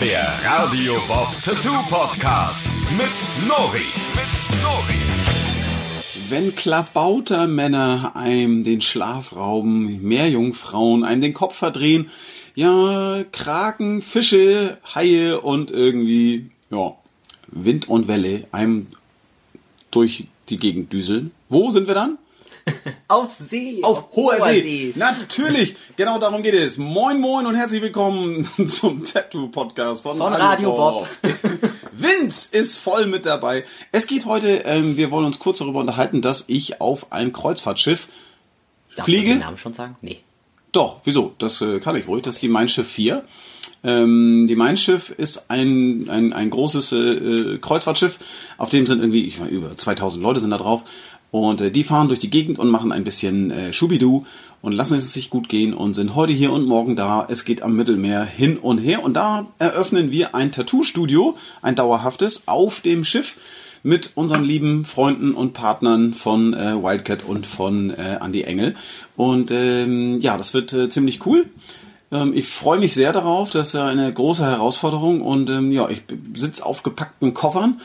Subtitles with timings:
[0.00, 2.64] Der Radio Bob Tattoo Podcast
[2.96, 3.80] mit Nori.
[4.14, 4.94] Mit Nori.
[6.28, 12.10] Wenn Klabautermänner einem den Schlaf rauben, Meerjungfrauen einem den Kopf verdrehen,
[12.54, 16.94] ja, Kraken, Fische, Haie und irgendwie, ja,
[17.48, 18.86] Wind und Welle einem
[19.90, 21.32] durch die Gegend düseln.
[21.48, 22.18] Wo sind wir dann?
[23.08, 23.80] Auf See.
[23.82, 24.92] Auf hoher See.
[24.96, 26.78] Natürlich, genau darum geht es.
[26.78, 31.08] Moin, moin und herzlich willkommen zum Tattoo-Podcast von, Von Radio Bob.
[31.92, 33.64] Vince ist voll mit dabei.
[33.92, 38.08] Es geht heute, ähm, wir wollen uns kurz darüber unterhalten, dass ich auf ein Kreuzfahrtschiff
[38.96, 39.26] Darfst fliege.
[39.26, 39.96] du den Namen schon sagen?
[40.00, 40.20] Nee.
[40.72, 41.34] Doch, wieso?
[41.38, 42.22] Das äh, kann ich ruhig.
[42.22, 43.24] Das ist die Mein Schiff 4.
[43.84, 48.18] Ähm, die Mein Schiff ist ein, ein, ein großes äh, äh, Kreuzfahrtschiff,
[48.56, 50.82] auf dem sind irgendwie, ich meine, über 2000 Leute sind da drauf.
[51.30, 54.24] Und äh, die fahren durch die Gegend und machen ein bisschen äh, Schubidu
[54.62, 57.26] und lassen es sich gut gehen und sind heute hier und morgen da.
[57.28, 62.42] Es geht am Mittelmeer hin und her und da eröffnen wir ein Tattoo-Studio, ein dauerhaftes,
[62.46, 63.36] auf dem Schiff
[63.82, 68.74] mit unseren lieben Freunden und Partnern von äh, Wildcat und von äh, Andy Engel.
[69.16, 71.46] Und ähm, ja, das wird äh, ziemlich cool.
[72.10, 73.50] Ähm, ich freue mich sehr darauf.
[73.50, 75.20] Das ist ja eine große Herausforderung.
[75.20, 76.02] Und ähm, ja, ich
[76.34, 77.80] sitze auf gepackten Koffern.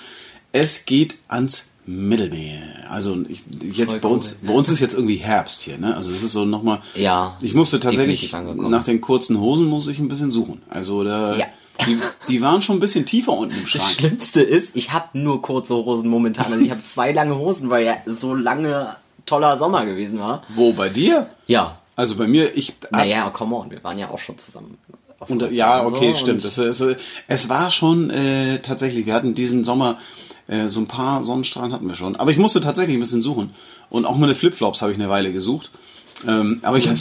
[0.52, 2.62] Es geht ans Mittelmeer.
[2.90, 3.44] Also ich,
[3.76, 4.48] jetzt Voll bei uns, cool.
[4.50, 5.96] bei uns ist jetzt irgendwie Herbst hier, ne?
[5.96, 6.80] Also es ist so nochmal.
[6.96, 10.62] Ja, Ich musste tatsächlich nach den kurzen Hosen muss ich ein bisschen suchen.
[10.70, 11.46] Also da, Ja.
[11.86, 13.90] die, die waren schon ein bisschen tiefer unten im Das Schrank.
[13.90, 16.52] Schlimmste ist, ich habe nur kurze Hosen momentan.
[16.54, 18.96] Also ich habe zwei lange Hosen, weil ja so lange
[19.26, 20.44] toller Sommer gewesen war.
[20.50, 21.30] Wo bei dir?
[21.48, 21.80] Ja.
[21.96, 24.78] Also bei mir, ich Naja, come on, wir waren ja auch schon zusammen.
[25.20, 26.44] auf Und, ja, okay, so stimmt.
[26.44, 26.96] Das, ist, äh,
[27.28, 29.98] es war schon äh, tatsächlich, wir hatten diesen Sommer
[30.48, 32.16] äh, so ein paar Sonnenstrahlen hatten wir schon.
[32.16, 33.52] Aber ich musste tatsächlich ein bisschen suchen.
[33.90, 35.72] Und auch meine Flipflops habe ich eine Weile gesucht.
[36.28, 36.98] Ähm, aber ich habe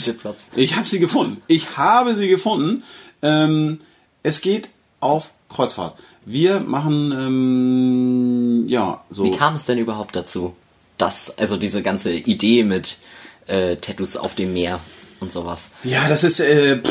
[0.55, 1.41] ich hab sie gefunden.
[1.47, 2.83] Ich habe sie gefunden.
[3.21, 3.79] Ähm,
[4.21, 5.97] es geht auf Kreuzfahrt.
[6.25, 9.23] Wir machen ähm, ja so.
[9.23, 10.55] Wie kam es denn überhaupt dazu?
[10.97, 12.97] dass also diese ganze Idee mit
[13.47, 14.79] äh, Tattoos auf dem Meer
[15.19, 15.71] und sowas.
[15.83, 16.81] Ja, das ist äh,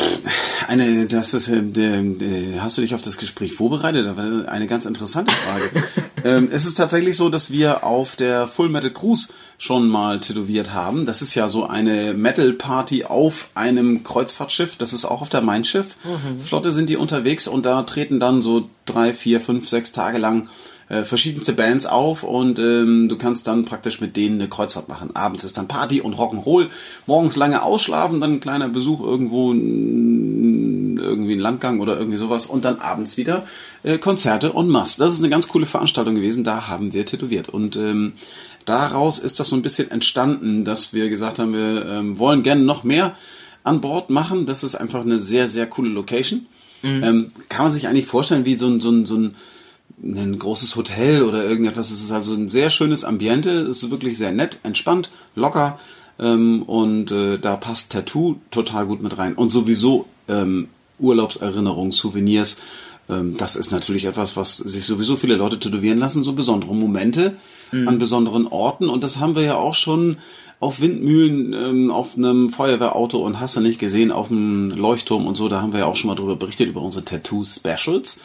[0.67, 4.05] eine, das ist, äh, hast du dich auf das Gespräch vorbereitet?
[4.05, 5.71] Das war eine ganz interessante Frage.
[6.23, 10.73] ähm, es ist tatsächlich so, dass wir auf der Full Metal Cruise schon mal tätowiert
[10.73, 11.05] haben.
[11.05, 14.75] Das ist ja so eine Metal Party auf einem Kreuzfahrtschiff.
[14.75, 15.95] Das ist auch auf der Mein Schiff.
[16.43, 20.49] Flotte sind die unterwegs und da treten dann so drei, vier, fünf, sechs Tage lang
[20.89, 25.15] äh, verschiedenste Bands auf und ähm, du kannst dann praktisch mit denen eine Kreuzfahrt machen.
[25.15, 26.69] Abends ist dann Party und Rock'n'Roll,
[27.05, 32.65] morgens lange ausschlafen, dann ein kleiner Besuch irgendwo, irgendwie ein Landgang oder irgendwie sowas und
[32.65, 33.45] dann abends wieder
[33.83, 34.97] äh, Konzerte und Mass.
[34.97, 38.13] Das ist eine ganz coole Veranstaltung gewesen, da haben wir tätowiert und ähm,
[38.65, 42.63] daraus ist das so ein bisschen entstanden, dass wir gesagt haben, wir ähm, wollen gerne
[42.63, 43.15] noch mehr
[43.63, 44.45] an Bord machen.
[44.45, 46.45] Das ist einfach eine sehr, sehr coole Location.
[46.83, 49.35] Ähm, kann man sich eigentlich vorstellen, wie so ein, so ein, so ein
[50.01, 51.91] ein großes Hotel oder irgendetwas.
[51.91, 53.49] Es ist also ein sehr schönes Ambiente.
[53.61, 55.79] Es ist wirklich sehr nett, entspannt, locker.
[56.19, 59.33] Ähm, und äh, da passt Tattoo total gut mit rein.
[59.35, 60.67] Und sowieso ähm,
[60.99, 62.57] Urlaubserinnerungen, Souvenirs.
[63.09, 66.23] Ähm, das ist natürlich etwas, was sich sowieso viele Leute tätowieren lassen.
[66.23, 67.35] So besondere Momente
[67.87, 68.87] an besonderen Orten.
[68.87, 70.17] Und das haben wir ja auch schon
[70.59, 75.35] auf Windmühlen, ähm, auf einem Feuerwehrauto und hast du nicht gesehen, auf einem Leuchtturm und
[75.35, 75.49] so.
[75.49, 78.17] Da haben wir ja auch schon mal drüber berichtet, über unsere Tattoo-Specials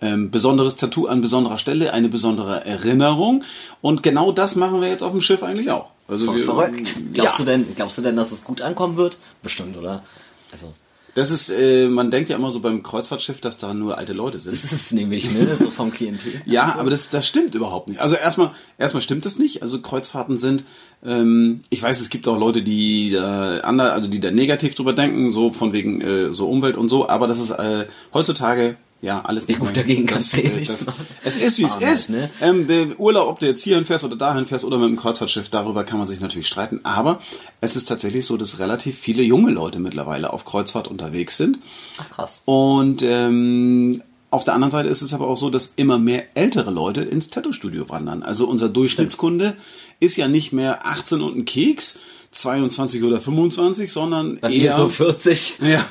[0.00, 3.44] ähm, besonderes Tattoo an besonderer Stelle, eine besondere Erinnerung.
[3.80, 5.90] Und genau das machen wir jetzt auf dem Schiff eigentlich auch.
[6.08, 6.96] Also Voll wir, verrückt.
[7.12, 9.16] Glaubst ja, du denn, glaubst du denn, dass es gut ankommen wird?
[9.42, 10.02] Bestimmt, oder?
[10.50, 10.72] Also,
[11.14, 14.38] das ist, äh, man denkt ja immer so beim Kreuzfahrtschiff, dass da nur alte Leute
[14.38, 14.52] sind.
[14.52, 15.54] das ist es nämlich, ne?
[15.56, 16.32] So vom Klientel.
[16.46, 18.00] Ja, aber das, das stimmt überhaupt nicht.
[18.00, 19.62] Also erstmal, erstmal stimmt das nicht.
[19.62, 20.64] Also Kreuzfahrten sind,
[21.04, 24.92] ähm, ich weiß, es gibt auch Leute, die da ander, also die da negativ drüber
[24.92, 27.08] denken, so von wegen äh, so Umwelt und so.
[27.08, 30.84] Aber das ist äh, heutzutage ja alles nicht gut, mehr- dagegen kannst du eh nichts
[30.86, 31.06] machen.
[31.24, 32.10] Es ist wie es halt, ist.
[32.10, 32.30] ne?
[32.40, 35.48] Ähm, der Urlaub, ob du jetzt hierhin fährst oder dahin fährst oder mit dem Kreuzfahrtschiff,
[35.48, 36.80] darüber kann man sich natürlich streiten.
[36.82, 37.20] Aber
[37.60, 41.58] es ist tatsächlich so, dass relativ viele junge Leute mittlerweile auf Kreuzfahrt unterwegs sind.
[41.98, 42.42] Ach, krass.
[42.44, 46.70] Und ähm, auf der anderen Seite ist es aber auch so, dass immer mehr ältere
[46.70, 48.22] Leute ins Tattoo-Studio wandern.
[48.22, 49.56] Also unser Durchschnittskunde
[49.98, 51.98] ist ja nicht mehr 18 und ein Keks,
[52.32, 55.58] 22 oder 25, sondern Bei eher so 40.
[55.62, 55.84] ja,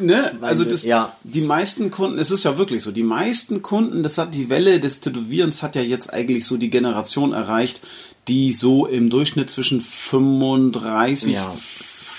[0.00, 0.36] ne?
[0.40, 1.16] Also das, ja.
[1.22, 4.80] die meisten Kunden, es ist ja wirklich so, die meisten Kunden, das hat die Welle
[4.80, 7.80] des Tätowierens hat ja jetzt eigentlich so die Generation erreicht,
[8.26, 11.54] die so im Durchschnitt zwischen 35, Ja.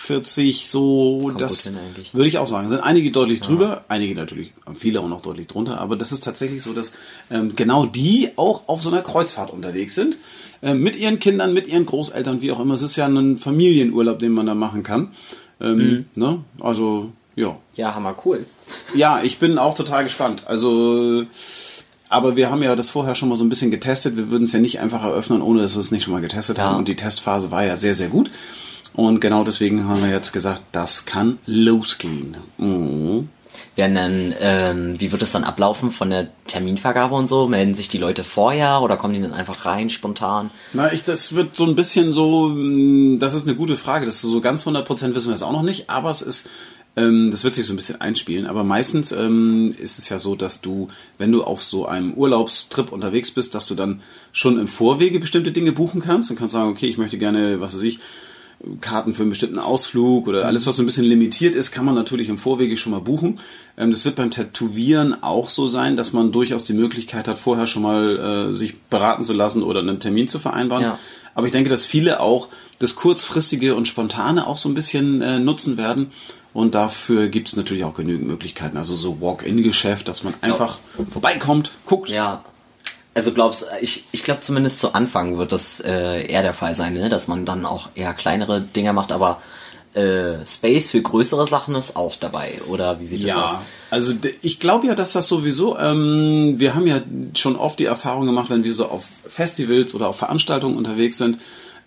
[0.09, 1.71] 40 so, Kommt das
[2.13, 2.67] würde ich auch sagen.
[2.67, 6.63] Sind einige deutlich drüber, einige natürlich, viele auch noch deutlich drunter, aber das ist tatsächlich
[6.63, 6.93] so, dass
[7.29, 10.17] ähm, genau die auch auf so einer Kreuzfahrt unterwegs sind.
[10.63, 12.73] Ähm, mit ihren Kindern, mit ihren Großeltern, wie auch immer.
[12.73, 15.09] Es ist ja ein Familienurlaub, den man da machen kann.
[15.61, 16.05] Ähm, Mhm.
[16.15, 16.43] ne?
[16.59, 17.55] Also, ja.
[17.75, 18.47] Ja, hammer cool.
[18.95, 20.41] Ja, ich bin auch total gespannt.
[20.47, 21.23] Also,
[22.09, 24.17] aber wir haben ja das vorher schon mal so ein bisschen getestet.
[24.17, 26.57] Wir würden es ja nicht einfach eröffnen, ohne dass wir es nicht schon mal getestet
[26.57, 26.63] Ja.
[26.65, 26.77] haben.
[26.77, 28.31] Und die Testphase war ja sehr, sehr gut.
[28.99, 32.35] Und genau deswegen haben wir jetzt gesagt, das kann losgehen.
[32.57, 33.29] Mhm.
[33.77, 37.47] Werden dann, ähm, wie wird es dann ablaufen von der Terminvergabe und so?
[37.47, 40.51] Melden sich die Leute vorher oder kommen die dann einfach rein spontan?
[40.73, 44.05] Na, ich, das wird so ein bisschen so, mh, das ist eine gute Frage.
[44.05, 46.49] Das ist so ganz 100% wissen wir es auch noch nicht, aber es ist,
[46.97, 48.47] ähm, das wird sich so ein bisschen einspielen.
[48.47, 52.91] Aber meistens ähm, ist es ja so, dass du, wenn du auf so einem Urlaubstrip
[52.91, 54.01] unterwegs bist, dass du dann
[54.33, 57.75] schon im Vorwege bestimmte Dinge buchen kannst und kannst sagen, okay, ich möchte gerne, was
[57.75, 57.99] weiß ich,
[58.81, 61.95] Karten für einen bestimmten Ausflug oder alles, was so ein bisschen limitiert ist, kann man
[61.95, 63.39] natürlich im Vorwege schon mal buchen.
[63.77, 67.67] Ähm, das wird beim Tätowieren auch so sein, dass man durchaus die Möglichkeit hat, vorher
[67.67, 70.83] schon mal äh, sich beraten zu lassen oder einen Termin zu vereinbaren.
[70.83, 70.99] Ja.
[71.35, 75.39] Aber ich denke, dass viele auch das kurzfristige und spontane auch so ein bisschen äh,
[75.39, 76.11] nutzen werden.
[76.51, 78.75] Und dafür gibt es natürlich auch genügend Möglichkeiten.
[78.75, 80.79] Also so Walk-in-Geschäft, dass man einfach
[81.09, 82.09] vorbeikommt, guckt.
[82.09, 82.43] Ja.
[83.13, 86.93] Also glaubst ich, ich glaube zumindest zu Anfang wird das äh, eher der Fall sein,
[86.93, 87.09] ne?
[87.09, 89.41] dass man dann auch eher kleinere Dinger macht, aber
[89.93, 93.51] äh, Space für größere Sachen ist auch dabei, oder wie sieht das aus?
[93.53, 97.01] Ja, also ich glaube ja, dass das sowieso, ähm, wir haben ja
[97.35, 101.39] schon oft die Erfahrung gemacht, wenn wir so auf Festivals oder auf Veranstaltungen unterwegs sind,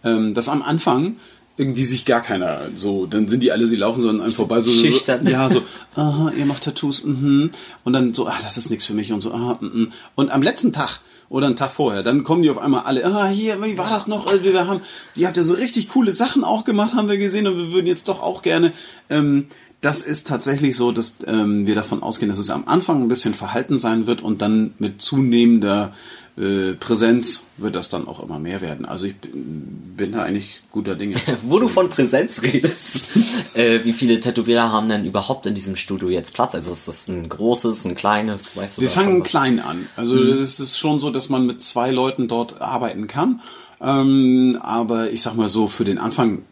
[0.05, 1.17] ähm, dass am Anfang
[1.57, 4.61] irgendwie sich gar keiner so, dann sind die alle, sie laufen so an einem vorbei,
[4.61, 5.63] so, so ja, so,
[5.95, 7.51] aha, ihr macht Tattoos, mhm.
[7.85, 9.93] und dann so, ah, das ist nichts für mich und so, aha, mhm.
[10.15, 10.99] und am letzten Tag
[11.32, 14.06] oder einen Tag vorher, dann kommen die auf einmal alle, ah, hier, wie war das
[14.06, 14.82] noch, Äh, wir haben,
[15.17, 17.87] die habt ja so richtig coole Sachen auch gemacht, haben wir gesehen und wir würden
[17.87, 18.73] jetzt doch auch gerne,
[19.08, 19.46] ähm,
[19.81, 23.34] das ist tatsächlich so, dass ähm, wir davon ausgehen, dass es am Anfang ein bisschen
[23.34, 25.94] verhalten sein wird und dann mit zunehmender
[26.38, 28.87] äh, Präsenz wird das dann auch immer mehr werden.
[28.87, 31.17] Also ich bin, da eigentlich guter Dinge.
[31.43, 33.06] Wo du von Präsenz redest,
[33.55, 36.55] äh, wie viele Tätowierer haben denn überhaupt in diesem Studio jetzt Platz?
[36.55, 38.82] Also ist das ein großes, ein kleines, weißt du?
[38.82, 39.87] Wir fangen klein an.
[39.96, 43.40] Also es ist schon so, dass man mit zwei Leuten dort arbeiten kann.
[43.81, 46.44] Ähm, aber ich sag mal so, für den Anfang,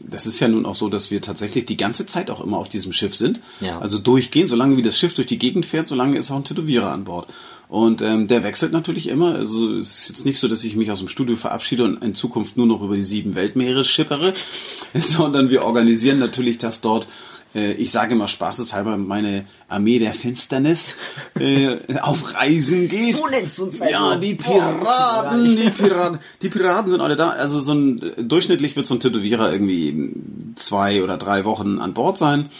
[0.00, 2.68] das ist ja nun auch so, dass wir tatsächlich die ganze Zeit auch immer auf
[2.68, 3.40] diesem Schiff sind.
[3.60, 3.78] Ja.
[3.78, 6.90] Also durchgehend, solange wie das Schiff durch die Gegend fährt, solange ist auch ein Tätowierer
[6.90, 7.28] an Bord.
[7.68, 9.34] Und ähm, der wechselt natürlich immer.
[9.34, 12.14] Also es ist jetzt nicht so, dass ich mich aus dem Studio verabschiede und in
[12.14, 14.32] Zukunft nur noch über die sieben Weltmeere schippere,
[14.94, 17.08] sondern wir organisieren natürlich, dass dort
[17.54, 20.96] äh, ich sage immer spaßeshalber, meine Armee der Finsternis
[21.38, 23.16] äh, auf Reisen geht.
[23.16, 23.92] So nennst du uns also.
[23.92, 27.30] Ja, die Boah, Piraten, die Piraten, die Piraten sind alle da.
[27.30, 30.12] Also so ein durchschnittlich wird so ein Tätowierer irgendwie
[30.56, 32.50] zwei oder drei Wochen an Bord sein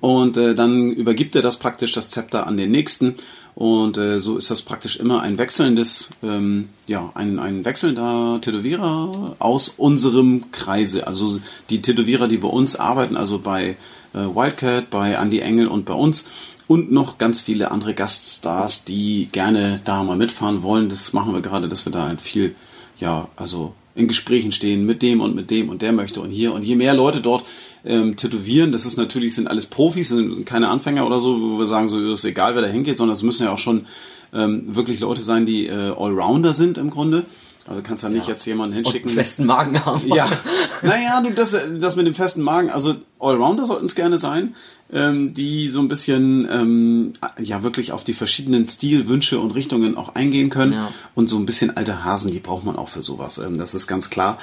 [0.00, 3.14] und äh, dann übergibt er das praktisch das Zepter an den nächsten
[3.54, 9.36] und äh, so ist das praktisch immer ein wechselndes, ähm, ja, ein, ein wechselnder Tätowierer
[9.38, 11.06] aus unserem Kreise.
[11.06, 11.38] Also
[11.70, 13.76] die Tätowierer, die bei uns arbeiten, also bei
[14.18, 16.24] Wildcat, bei Andy Engel und bei uns
[16.66, 20.88] und noch ganz viele andere Gaststars, die gerne da mal mitfahren wollen.
[20.88, 22.54] Das machen wir gerade, dass wir da halt viel,
[22.98, 26.52] ja, also in Gesprächen stehen mit dem und mit dem und der möchte und hier
[26.52, 27.44] und je mehr Leute dort
[27.84, 31.66] ähm, tätowieren, das ist natürlich, sind alles Profis, sind keine Anfänger oder so, wo wir
[31.66, 33.86] sagen, so ist egal, wer da hingeht, sondern es müssen ja auch schon
[34.32, 37.24] ähm, wirklich Leute sein, die äh, Allrounder sind im Grunde.
[37.66, 39.08] Also kannst ja nicht jetzt jemanden Und hinschicken.
[39.08, 40.06] einen festen Magen haben.
[40.06, 40.28] Ja,
[40.82, 44.54] naja, du, das, das mit dem festen Magen, also Allrounder sollten es gerne sein,
[44.92, 50.14] ähm, die so ein bisschen, ähm, ja, wirklich auf die verschiedenen Stilwünsche und Richtungen auch
[50.14, 50.74] eingehen können.
[50.74, 50.92] Ja.
[51.14, 53.38] Und so ein bisschen alte Hasen, die braucht man auch für sowas.
[53.38, 54.38] Ähm, das ist ganz klar.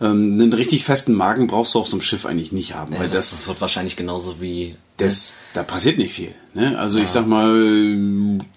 [0.00, 3.00] Ähm, einen richtig festen Magen brauchst du auf so einem Schiff eigentlich nicht haben, Ja,
[3.00, 6.34] weil das, das, das wird wahrscheinlich genauso wie das, da passiert nicht viel.
[6.54, 6.78] Ne?
[6.78, 7.52] Also ich sag mal,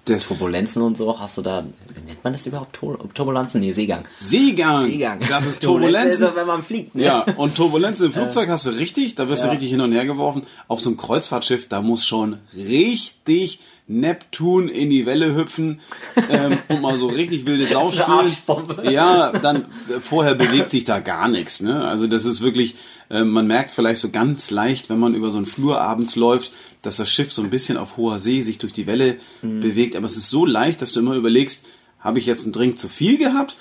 [0.07, 1.19] der Turbulenzen und so.
[1.19, 1.63] Hast du da,
[2.05, 2.73] nennt man das überhaupt?
[2.77, 3.59] Tur Turbulenzen?
[3.59, 4.05] Nee, Seegang.
[4.15, 5.19] Seegang, Seegang.
[5.27, 6.25] das ist Turbulenz Turbulenzen.
[6.27, 6.95] ist, wenn man fliegt.
[6.95, 7.03] Ne?
[7.03, 9.47] Ja, und Turbulenz im Flugzeug hast du richtig, da wirst Ja.
[9.49, 10.43] du richtig hin und her geworfen.
[10.69, 13.59] Auf so einem Kreuzfahrtschiff, da muss schon richtig
[13.91, 15.79] Neptun in die Welle hüpfen
[16.29, 18.91] ähm, und mal so richtig wilde Sau Das spielen.
[18.93, 21.59] Ja, dann äh, vorher bewegt sich da gar nichts.
[21.61, 21.83] Ne?
[21.83, 22.77] Also das ist wirklich, äh,
[23.09, 26.51] man merkt vielleicht so ganz leicht, wenn man über so einen Flur abends läuft,
[26.83, 29.61] dass das Schiff so ein bisschen auf hoher See sich durch die Welle Mhm.
[29.61, 29.95] bewegt.
[29.95, 31.65] Aber es ist so leicht, dass du immer überlegst,
[31.99, 33.57] habe ich jetzt einen Drink zu viel gehabt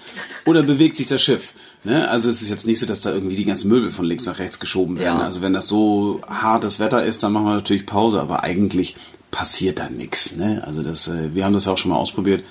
[0.47, 1.55] oder bewegt sich das Schiff?
[1.83, 2.09] Ne?
[2.09, 4.39] Also es ist jetzt nicht so, dass da irgendwie die ganzen Möbel von links nach
[4.39, 5.19] rechts geschoben werden.
[5.19, 5.25] Ja.
[5.25, 8.95] Also wenn das so hartes Wetter ist, dann machen wir natürlich Pause, aber eigentlich
[9.33, 10.37] passiert da nichts.
[10.37, 10.63] Ne?
[10.67, 12.45] Also das, äh, wir haben das ja auch schon mal ausprobiert.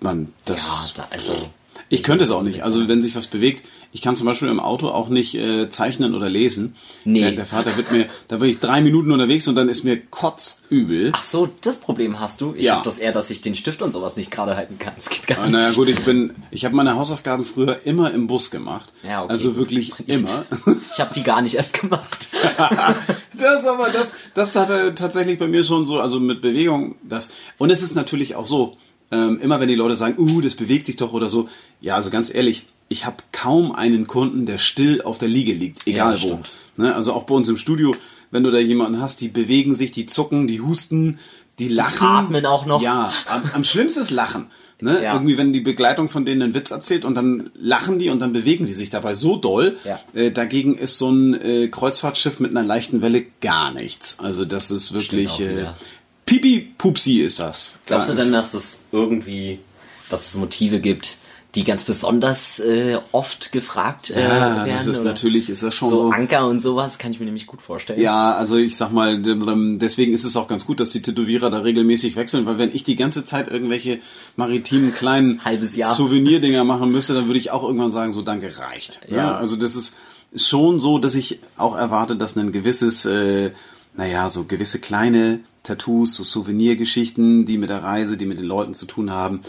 [0.00, 1.48] Man, das, Ja, da, also.
[1.88, 2.62] ich könnte es auch nicht.
[2.62, 6.14] Also wenn sich was bewegt, ich kann zum Beispiel im Auto auch nicht äh, zeichnen
[6.14, 6.76] oder lesen.
[7.04, 7.20] Nee.
[7.22, 9.98] Der, der Vater wird mir, da bin ich drei Minuten unterwegs und dann ist mir
[9.98, 11.10] kotzübel.
[11.14, 12.54] Ach so, das Problem hast du.
[12.56, 12.74] Ich Ja.
[12.74, 14.92] habe das eher, dass ich den Stift und sowas nicht gerade halten kann.
[14.96, 15.52] Das geht gar Ah, nicht.
[15.52, 18.92] naja gut, ich bin, ich habe meine Hausaufgaben früher immer im Bus gemacht.
[19.02, 19.32] Ja, okay.
[19.32, 20.20] Also wirklich trainiert.
[20.66, 20.76] immer.
[20.92, 22.28] Ich habe die gar nicht erst gemacht.
[23.38, 27.30] Das aber, das, das hat er tatsächlich bei mir schon so, also mit Bewegung, das.
[27.56, 28.76] Und es ist natürlich auch so,
[29.12, 31.48] ähm, immer wenn die Leute sagen, uh, das bewegt sich doch oder so.
[31.80, 35.86] Ja, also ganz ehrlich, ich habe kaum einen Kunden, der still auf der Liege liegt,
[35.86, 36.40] egal Ja, wo.
[36.76, 36.94] Ne?
[36.94, 37.94] Also auch bei uns im Studio,
[38.30, 41.18] wenn du da jemanden hast, die bewegen sich, die zucken, die husten,
[41.58, 42.06] die lachen.
[42.06, 42.80] atmen auch noch.
[42.80, 44.46] Ja, am, am schlimmsten ist Lachen.
[44.80, 45.02] Ne?
[45.02, 45.14] Ja.
[45.14, 48.32] Irgendwie, wenn die Begleitung von denen einen Witz erzählt und dann lachen die und dann
[48.32, 49.76] bewegen die sich dabei so doll.
[49.84, 50.00] Ja.
[50.14, 54.20] Äh, dagegen ist so ein äh, Kreuzfahrtschiff mit einer leichten Welle gar nichts.
[54.20, 55.66] Also das ist wirklich auch äh.
[56.26, 57.78] Pipi Pupsi ist das.
[57.86, 59.58] Glaubst du denn, dass es irgendwie,
[60.10, 61.16] dass es Motive gibt,
[61.54, 64.72] die ganz besonders äh, oft gefragt äh, Ja, werden?
[64.76, 65.08] das ist oder?
[65.08, 66.10] natürlich, ist das schon so, so.
[66.10, 68.00] Anker und sowas kann ich mir nämlich gut vorstellen.
[68.00, 69.20] Ja, also ich sag mal,
[69.78, 72.84] deswegen ist es auch ganz gut, dass die Tätowierer da regelmäßig wechseln, weil wenn ich
[72.84, 73.98] die ganze Zeit irgendwelche
[74.36, 75.94] maritimen kleinen Halbes Jahr.
[75.94, 79.00] Souvenirdinger machen müsste, dann würde ich auch irgendwann sagen, so danke reicht.
[79.08, 79.16] Ja.
[79.16, 79.34] Ja.
[79.34, 79.94] also das ist
[80.36, 83.52] schon so, dass ich auch erwarte, dass ein gewisses, äh,
[83.96, 88.74] naja, so gewisse kleine Tattoos, so Souvenirgeschichten, die mit der Reise, die mit den Leuten
[88.74, 89.40] zu tun haben,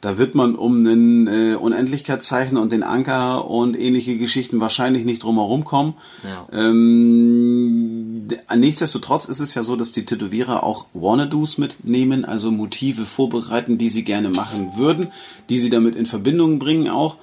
[0.00, 5.24] da wird man um ein äh, Unendlichkeitszeichen und den Anker und ähnliche Geschichten wahrscheinlich nicht
[5.24, 5.94] drum herum kommen.
[6.22, 6.46] Ja.
[6.52, 13.76] Ähm, nichtsdestotrotz ist es ja so, dass die Tätowierer auch Wannadoos mitnehmen, also Motive vorbereiten,
[13.76, 15.08] die sie gerne machen würden,
[15.48, 17.16] die sie damit in Verbindung bringen auch.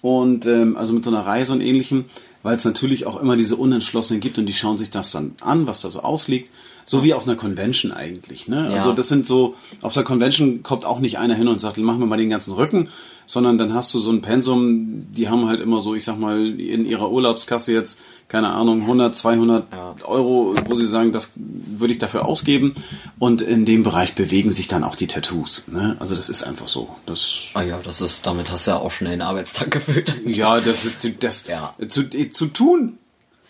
[0.00, 2.04] Und ähm, also mit so einer Reise und ähnlichem,
[2.42, 5.66] weil es natürlich auch immer diese Unentschlossenen gibt und die schauen sich das dann an,
[5.66, 6.50] was da so ausliegt.
[6.84, 8.48] So wie auf einer Convention eigentlich.
[8.48, 8.68] Ne?
[8.70, 8.76] Ja.
[8.78, 12.00] Also das sind so, auf der Convention kommt auch nicht einer hin und sagt, machen
[12.00, 12.88] wir mal den ganzen Rücken,
[13.26, 16.58] sondern dann hast du so ein Pensum, die haben halt immer so, ich sag mal,
[16.60, 19.94] in ihrer Urlaubskasse jetzt, keine Ahnung, 100, 200 Ja.
[20.04, 22.74] Euro, wo sie sagen, das würde ich dafür ausgeben.
[23.18, 25.64] Und in dem Bereich bewegen sich dann auch die Tattoos.
[25.68, 25.96] Ne?
[26.00, 26.88] Also das ist einfach so.
[27.06, 30.14] Das Ah ja, das ist, damit hast du ja auch schnell einen Arbeitstag gefüllt.
[30.26, 31.74] ja, das ist das Ja.
[31.88, 32.98] zu, zu tun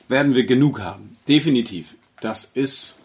[0.08, 1.16] werden wir genug haben.
[1.28, 1.94] Definitiv.
[2.20, 2.98] Das ist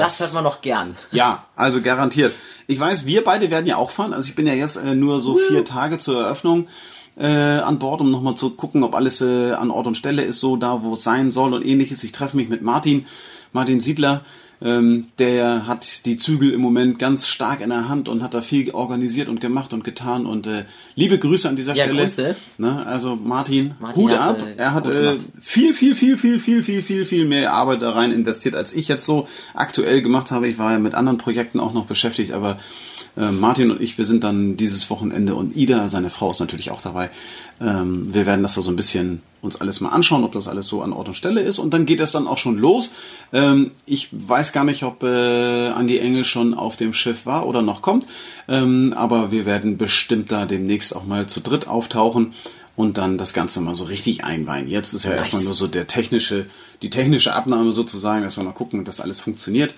[0.00, 0.96] Das hört man noch gern.
[1.12, 2.34] Ja, also garantiert.
[2.66, 4.12] Ich weiß, wir beide werden ja auch fahren.
[4.12, 6.68] Also ich bin ja jetzt äh, nur so vier Tage zur Eröffnung
[7.16, 10.40] äh, an Bord, um nochmal zu gucken, ob alles äh, an Ort und Stelle ist,
[10.40, 12.02] so da, wo es sein soll und ähnliches.
[12.04, 13.06] Ich treffe mich mit Martin,
[13.52, 14.24] Martin Siedler.
[14.62, 18.40] Ähm, der hat die Zügel im Moment ganz stark in der Hand und hat da
[18.40, 20.26] viel organisiert und gemacht und getan.
[20.26, 22.02] Und äh, liebe Grüße an dieser Ja, Stelle.
[22.02, 22.36] Grüße.
[22.58, 24.38] Ne, also Martin, Martin, Hut ab.
[24.38, 27.90] du Er hat äh, viel, viel, viel, viel, viel, viel, viel, viel mehr Arbeit da
[27.90, 30.48] rein investiert, als ich jetzt so aktuell gemacht habe.
[30.48, 32.58] Ich war ja mit anderen Projekten auch noch beschäftigt, aber
[33.16, 36.70] äh, Martin und ich, wir sind dann dieses Wochenende und Ida, seine Frau, ist natürlich
[36.70, 37.10] auch dabei.
[37.60, 40.66] Ähm, wir werden das da so ein bisschen uns alles mal anschauen, ob das alles
[40.66, 42.90] so an Ort und Stelle ist und dann geht das dann auch schon los.
[43.32, 47.62] Ähm, ich weiß gar nicht, ob äh, Andi Engel schon auf dem Schiff war oder
[47.62, 48.06] noch kommt,
[48.48, 52.32] ähm, aber wir werden bestimmt da demnächst auch mal zu dritt auftauchen
[52.76, 54.68] und dann das Ganze mal so richtig einweihen.
[54.68, 56.46] Jetzt ist ja erstmal nur so der technische,
[56.82, 59.74] die technische Abnahme sozusagen, dass wir mal gucken, dass alles funktioniert.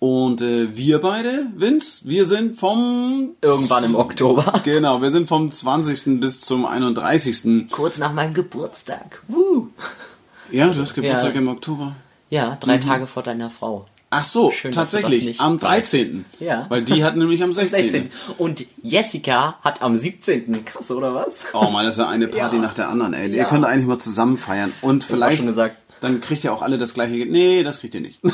[0.00, 4.60] Und äh, wir beide, Vince, wir sind vom Irgendwann im Oktober.
[4.64, 6.20] Genau, wir sind vom 20.
[6.20, 7.70] bis zum 31.
[7.70, 9.22] Kurz nach meinem Geburtstag.
[9.28, 9.68] Woo.
[10.50, 11.40] Ja, du hast Geburtstag Ja.
[11.40, 11.96] im Oktober.
[12.28, 13.86] Ja, drei Tage vor deiner Frau.
[14.10, 15.92] Ach so, Schön, tatsächlich, am weißt.
[15.94, 16.24] 13.
[16.38, 16.66] Ja.
[16.68, 17.82] Weil die hat nämlich am 16.
[17.90, 18.10] 16.
[18.38, 20.64] Und Jessica hat am 17.
[20.64, 21.46] Krass, oder was?
[21.52, 22.62] Oh man, das ist ja eine Party Ja.
[22.62, 23.28] nach der anderen, ey.
[23.30, 23.44] Ihr Ja.
[23.46, 24.72] könnt eigentlich mal zusammen feiern.
[24.82, 25.78] Und vielleicht, schon gesagt.
[26.04, 27.26] Dann kriegt ihr auch alle das gleiche.
[27.26, 28.20] Nee, das kriegt ihr nicht.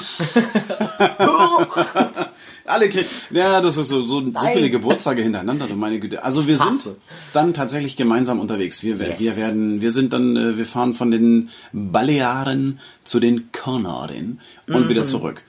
[2.67, 6.25] alle kriegen, ja, das ist so, so, so viele Geburtstage hintereinander, du meine Güte.
[6.25, 6.97] Also wir sind Hasse.
[7.33, 8.83] dann tatsächlich gemeinsam unterwegs.
[8.83, 9.21] Wir, Yes.
[9.21, 14.89] wir werden, wir sind dann, äh, wir fahren von den Balearen zu den Kanaren und
[14.89, 15.45] wieder zurück.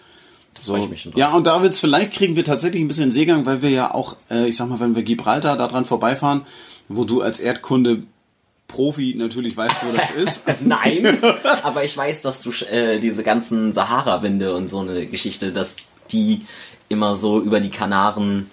[0.59, 0.77] So.
[1.15, 4.15] Ja, und da wird's, vielleicht kriegen wir tatsächlich ein bisschen Seegang, weil wir ja auch,
[4.29, 6.41] äh, ich sag mal, wenn wir Gibraltar da dran vorbeifahren,
[6.87, 8.03] wo du als Erdkunde
[8.71, 10.43] Profi natürlich weißt, wo das ist.
[10.61, 11.19] Nein,
[11.63, 15.75] aber ich weiß, dass du äh, diese ganzen Sahara-Winde und so eine Geschichte, dass
[16.11, 16.45] die
[16.89, 18.49] immer so über die Kanaren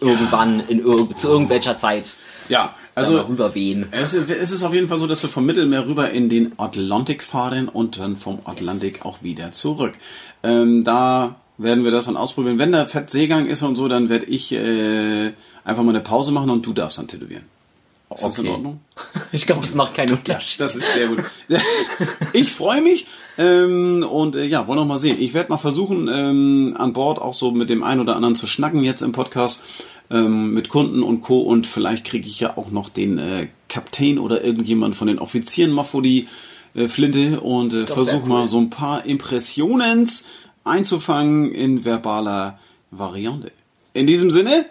[0.00, 2.16] irgendwann in ir zu irgendwelcher Zeit
[2.48, 3.86] Ja, also rüberwehen.
[3.90, 7.22] es, es ist auf jeden Fall so, dass wir vom Mittelmeer rüber in den Atlantik
[7.22, 9.94] fahren und dann vom Atlantik auch wieder zurück.
[10.42, 12.58] Ähm, da werden wir das dann ausprobieren.
[12.58, 15.32] Wenn da Fett Seegang ist und so, dann werde ich äh,
[15.64, 17.44] einfach mal eine Pause machen und du darfst dann tätowieren.
[18.14, 18.54] Ist das in Okay.
[18.54, 18.80] Ordnung?
[19.32, 20.60] Ich glaube, es macht keinen Unterschied.
[20.60, 21.24] Das ist sehr gut.
[22.32, 25.16] Ich freue mich ähm, und äh, ja, wollen noch mal sehen.
[25.20, 28.46] Ich werde mal versuchen, ähm, an Bord auch so mit dem einen oder anderen zu
[28.46, 29.62] schnacken jetzt im Podcast
[30.10, 31.40] ähm, mit Kunden und Co.
[31.40, 35.70] Und vielleicht kriege ich ja auch noch den äh, Kapitän oder irgendjemand von den Offizieren
[35.70, 36.26] mal vor die
[36.74, 38.28] äh, Flinte und äh, versuche cool.
[38.28, 40.08] mal so ein paar Impressionen
[40.64, 42.58] einzufangen in verbaler
[42.90, 43.52] Variante.
[43.94, 44.66] In diesem Sinne.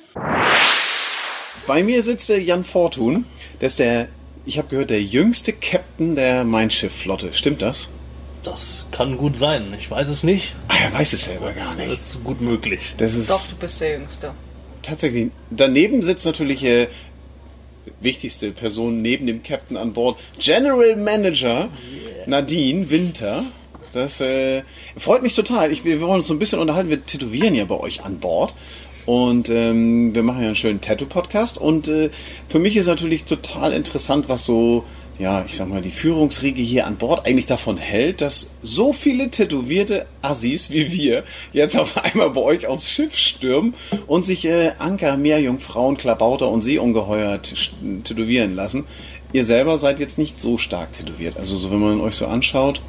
[1.68, 3.26] Bei mir sitzt der Jan Fortun.
[3.62, 4.08] Der ist der,
[4.46, 7.34] ich habe gehört, der jüngste Captain der Mein Schiff Flotte.
[7.34, 7.92] Stimmt das?
[8.44, 9.76] Das kann gut sein.
[9.78, 10.56] Ich weiß es nicht.
[10.70, 12.00] Ah, er weiß es selber gar Das nicht.
[12.00, 12.94] ist gut möglich.
[12.98, 14.34] Das ist Doch, du bist der Jüngste.
[14.82, 15.32] tatsächlich.
[15.50, 16.88] Daneben sitzt natürlich äh,
[18.00, 21.68] wichtigste Person neben dem Captain an Bord, General Manager
[22.26, 23.44] Nadine Winter.
[23.92, 24.64] Das äh,
[24.98, 25.72] freut mich total.
[25.74, 26.90] Ich, wir wollen uns so ein bisschen unterhalten.
[26.90, 28.54] Wir tätowieren ja bei euch an Bord.
[29.08, 31.58] Und ähm, wir machen ja einen schönen Tattoo-Podcast.
[31.58, 32.10] Und äh,
[32.50, 34.84] für mich ist natürlich total interessant, was so,
[35.18, 39.32] ja, ich sag mal, die Führungsriege hier an Bord eigentlich davon hält, dass so viele
[39.32, 41.24] tätowierte Assis wie wir
[41.54, 43.76] jetzt auf einmal bei euch aufs Schiff stürmen
[44.08, 47.40] und sich äh, Anker, Meerjungfrauen, Klabauter und Seeungeheuer
[48.04, 48.84] tätowieren lassen.
[49.32, 51.38] Ihr selber seid jetzt nicht so stark tätowiert.
[51.38, 52.82] Also so, wenn man euch so anschaut,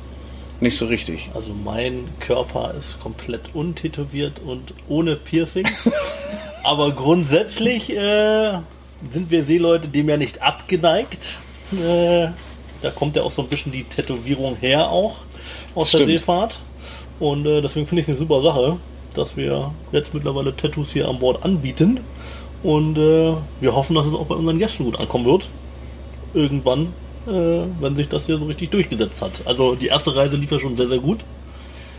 [0.60, 1.30] nicht so richtig.
[1.34, 5.68] Also mein Körper ist komplett untätowiert und ohne Piercing.
[6.64, 8.58] Aber grundsätzlich äh,
[9.12, 11.38] sind wir Seeleute dem ja nicht abgeneigt.
[11.72, 12.28] Äh,
[12.82, 15.16] da kommt ja auch so ein bisschen die Tätowierung her auch
[15.74, 16.08] aus Stimmt.
[16.08, 16.60] der Seefahrt.
[17.20, 18.76] Und äh, deswegen finde ich es eine super Sache,
[19.14, 22.00] dass wir jetzt mittlerweile Tattoos hier an Bord anbieten.
[22.62, 25.48] Und äh, wir hoffen, dass es auch bei unseren Gästen gut ankommen wird.
[26.34, 26.92] Irgendwann,
[27.28, 29.32] äh, wenn sich das hier so richtig durchgesetzt hat.
[29.44, 31.20] Also die erste Reise lief ja schon sehr, sehr gut.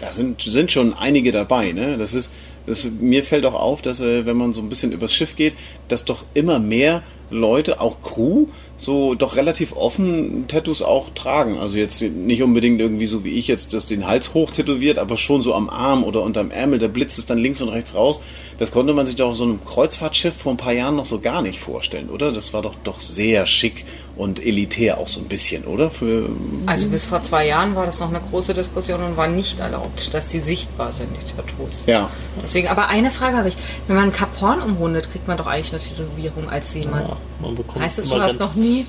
[0.02, 1.98] Da sind, sind schon einige dabei, ne?
[1.98, 2.32] Das ist,
[2.66, 5.56] das, mir fällt auch auf, dass äh, wenn man so ein bisschen übers Schiff geht,
[5.88, 11.58] dass doch immer mehr Leute, auch Crew, so doch relativ offen Tattoos auch tragen.
[11.58, 15.18] Also jetzt nicht unbedingt irgendwie so wie ich jetzt das den Hals hoch tätowiert, aber
[15.18, 18.22] schon so am Arm oder unterm Ärmel, da blitzt es dann links und rechts raus.
[18.58, 21.20] Das konnte man sich doch auf so einem Kreuzfahrtschiff vor ein paar Jahren noch so
[21.20, 22.32] gar nicht vorstellen, oder?
[22.32, 23.86] Das war doch doch sehr schick
[24.20, 25.90] und elitär auch so ein bisschen, oder?
[25.90, 26.30] Für
[26.66, 30.14] Also bis vor zwei Jahren war das noch eine große Diskussion und war nicht erlaubt,
[30.14, 31.86] dass die sichtbar sind, die Tattoos.
[31.88, 32.10] ja.
[32.44, 33.56] Deswegen, aber eine Frage habe ich.
[33.88, 37.04] Wenn man ein Kap Horn umrundet, kriegt man doch eigentlich eine Tätowierung als Seemann.
[37.08, 38.88] Ja, man bekommt heißt das, du hast noch nie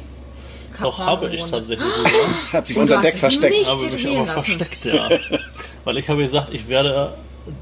[0.73, 2.13] Kap Doch, habe ich tatsächlich sogar.
[2.53, 3.55] Hat sich Und unter Deck versteckt.
[3.55, 4.33] nicht habe mich aber lassen.
[4.33, 5.09] versteckt, ja.
[5.85, 7.15] Weil ich habe gesagt, ich werde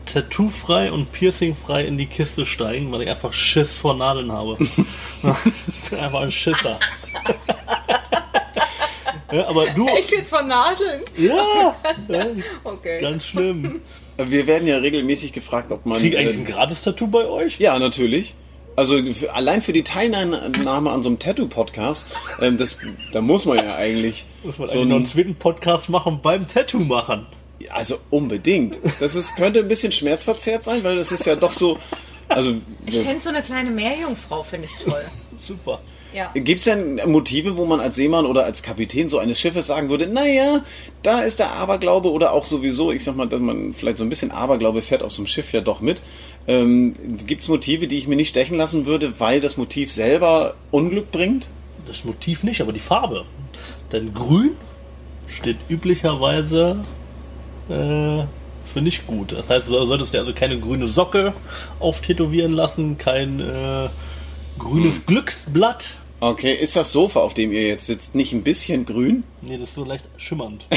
[0.07, 4.57] tattoofrei und piercingfrei in die Kiste steigen, weil ich einfach Schiss vor Nadeln habe.
[4.61, 6.79] ich bin einfach ein Schisser.
[9.33, 11.03] ja, aber du, Echt jetzt von Nadeln?
[11.17, 11.75] ja,
[12.09, 12.27] ja,
[12.65, 13.01] Okay.
[13.01, 13.83] ganz schlimm.
[14.17, 15.99] Wir werden ja regelmäßig gefragt, ob man.
[15.99, 17.59] Krieg ich eigentlich äh, ein Gratis-Tattoo bei euch?
[17.59, 18.35] Ja, natürlich.
[18.75, 22.07] Also für, allein für die Teilnahme an so einem Tattoo-Podcast,
[22.41, 22.79] ähm, das,
[23.13, 26.21] da muss man ja eigentlich Muss man so eigentlich noch einen ein, zweiten Podcast machen
[26.23, 27.27] beim Tattoo machen.
[27.71, 28.79] also unbedingt.
[29.01, 31.77] Das ist, könnte ein bisschen schmerzverzerrt sein, weil das ist ja doch so.
[32.29, 32.55] Also
[32.87, 35.05] Ich fände so eine kleine Meerjungfrau, finde ich toll.
[35.39, 35.81] Super.
[36.13, 36.31] Ja.
[36.35, 39.91] gibt es denn Motive, wo man als Seemann oder als Kapitän so eines Schiffes sagen
[39.91, 40.65] würde, naja,
[41.03, 44.09] da ist der Aberglaube oder auch sowieso, ich sag mal, dass man vielleicht so ein
[44.09, 46.03] bisschen Aberglaube fährt auf so einem Schiff ja doch mit.
[46.47, 50.55] Ähm, gibt es Motive, die ich mir nicht stechen lassen würde, weil das Motiv selber
[50.71, 51.49] Unglück bringt?
[51.85, 53.25] Das Motiv nicht, aber die Farbe.
[53.93, 54.53] Denn grün
[55.27, 56.77] steht üblicherweise
[57.69, 58.25] äh,
[58.65, 59.33] für nicht gut.
[59.33, 61.33] Das heißt, du solltest dir also keine grüne Socke
[61.81, 63.89] auftätowieren lassen, kein äh,
[64.59, 65.95] grünes Glücksblatt.
[66.21, 69.23] Okay, ist das Sofa, auf dem ihr jetzt sitzt, nicht ein bisschen grün?
[69.41, 70.67] Nee, das ist so leicht schimmernd.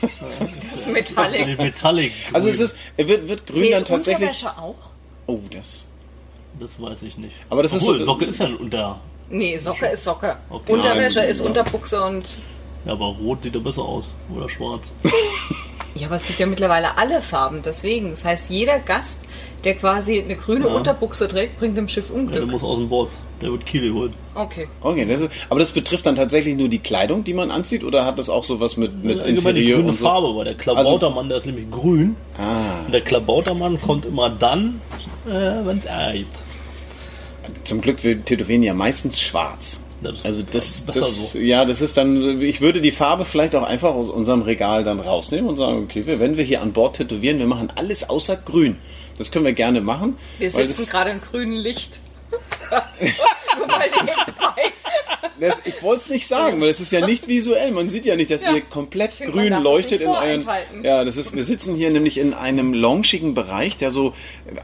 [0.00, 1.58] Das ist Metallic.
[1.58, 2.12] Metallic.
[2.32, 4.28] Also es ist, wird, wird grün dann Zählt tatsächlich.
[4.30, 4.74] Unterwäsche auch?
[5.26, 5.86] Oh, das.
[6.58, 7.34] Das weiß ich nicht.
[7.50, 8.98] Aber das ist Obwohl, so- Socke ist ja unter.
[9.28, 10.38] Nee, Socke ist Socke.
[10.48, 10.72] Okay.
[10.72, 11.28] Unterwäsche Nein.
[11.28, 12.24] ist Unterbuchse und...
[12.84, 14.12] Ja, aber rot sieht ja besser aus.
[14.34, 14.92] Oder schwarz.
[15.96, 18.10] Ja, aber es gibt ja mittlerweile alle Farben, deswegen.
[18.10, 19.18] Das heißt, jeder Gast,
[19.64, 20.74] der quasi eine grüne Ja.
[20.74, 22.50] Unterbuchse trägt, bringt dem Schiff Ja, der Unglück.
[22.52, 23.18] muss aus dem Boss.
[23.42, 24.12] Der wird Kiel geholt.
[24.36, 24.68] Okay.
[24.82, 28.04] Okay, das ist, aber das betrifft dann tatsächlich nur die Kleidung, die man anzieht, oder
[28.04, 30.04] hat das auch sowas mit, mit Allgemein die Interieur grüne und so?
[30.04, 32.14] Farbe, weil der Klabautermann, der ist nämlich grün.
[32.38, 34.80] Ah, Und der Klabautermann kommt immer dann,
[35.26, 36.34] äh, wenn es Ärger gibt.
[37.64, 39.80] zum Glück wir tätowieren ja meistens schwarz.
[40.02, 41.38] Das Also das, das so.
[41.38, 45.00] ja, das ist dann, ich würde die Farbe vielleicht auch einfach aus unserem Regal dann
[45.00, 48.36] rausnehmen und sagen, okay, wir, wenn wir hier an Bord tätowieren, wir machen alles außer
[48.36, 48.76] grün.
[49.18, 50.16] Das können wir gerne machen.
[50.38, 52.00] Wir sitzen das- gerade im grünen Licht.
[55.40, 57.70] Das, ich wollte es nicht sagen, weil es ist ja nicht visuell.
[57.70, 58.52] Man sieht ja nicht, dass Ja.
[58.52, 60.44] ihr komplett finde, man grün leuchtet in euren.
[60.82, 61.34] Ja, das ist.
[61.34, 64.12] Wir sitzen hier nämlich in einem launchigen Bereich, der so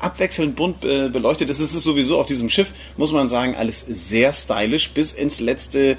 [0.01, 1.61] abwechselnd bunt äh, beleuchtet ist.
[1.61, 5.97] Es ist sowieso auf diesem Schiff, muss man sagen, alles sehr stylisch bis ins letzte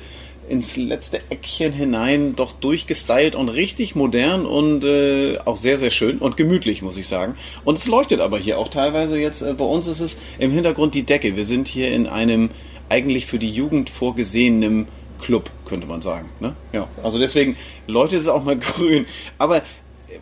[0.47, 6.19] ins letzte Eckchen hinein doch durchgestylt und richtig modern und äh, auch sehr, sehr schön
[6.19, 7.35] und gemütlich, muss ich sagen.
[7.65, 10.95] Und es leuchtet aber hier auch teilweise jetzt, äh, bei uns ist es im Hintergrund
[10.95, 11.35] die Decke.
[11.35, 12.49] Wir sind hier in einem
[12.89, 14.87] eigentlich für die Jugend vorgesehenen
[15.21, 16.29] Club, könnte man sagen.
[16.39, 16.55] Ne?
[16.71, 17.57] Ja, also deswegen
[17.87, 19.05] leuchtet es auch mal grün.
[19.37, 19.61] Aber äh,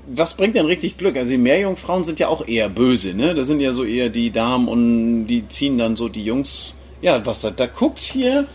[0.08, 1.18] was bringt denn richtig Glück?
[1.18, 3.36] Also die Meerjungfrauen sind ja auch eher böse, ne?
[3.36, 6.80] Das sind ja so eher die Damen und die ziehen dann so die Jungs.
[7.02, 8.48] Ja, was da, da guckt hier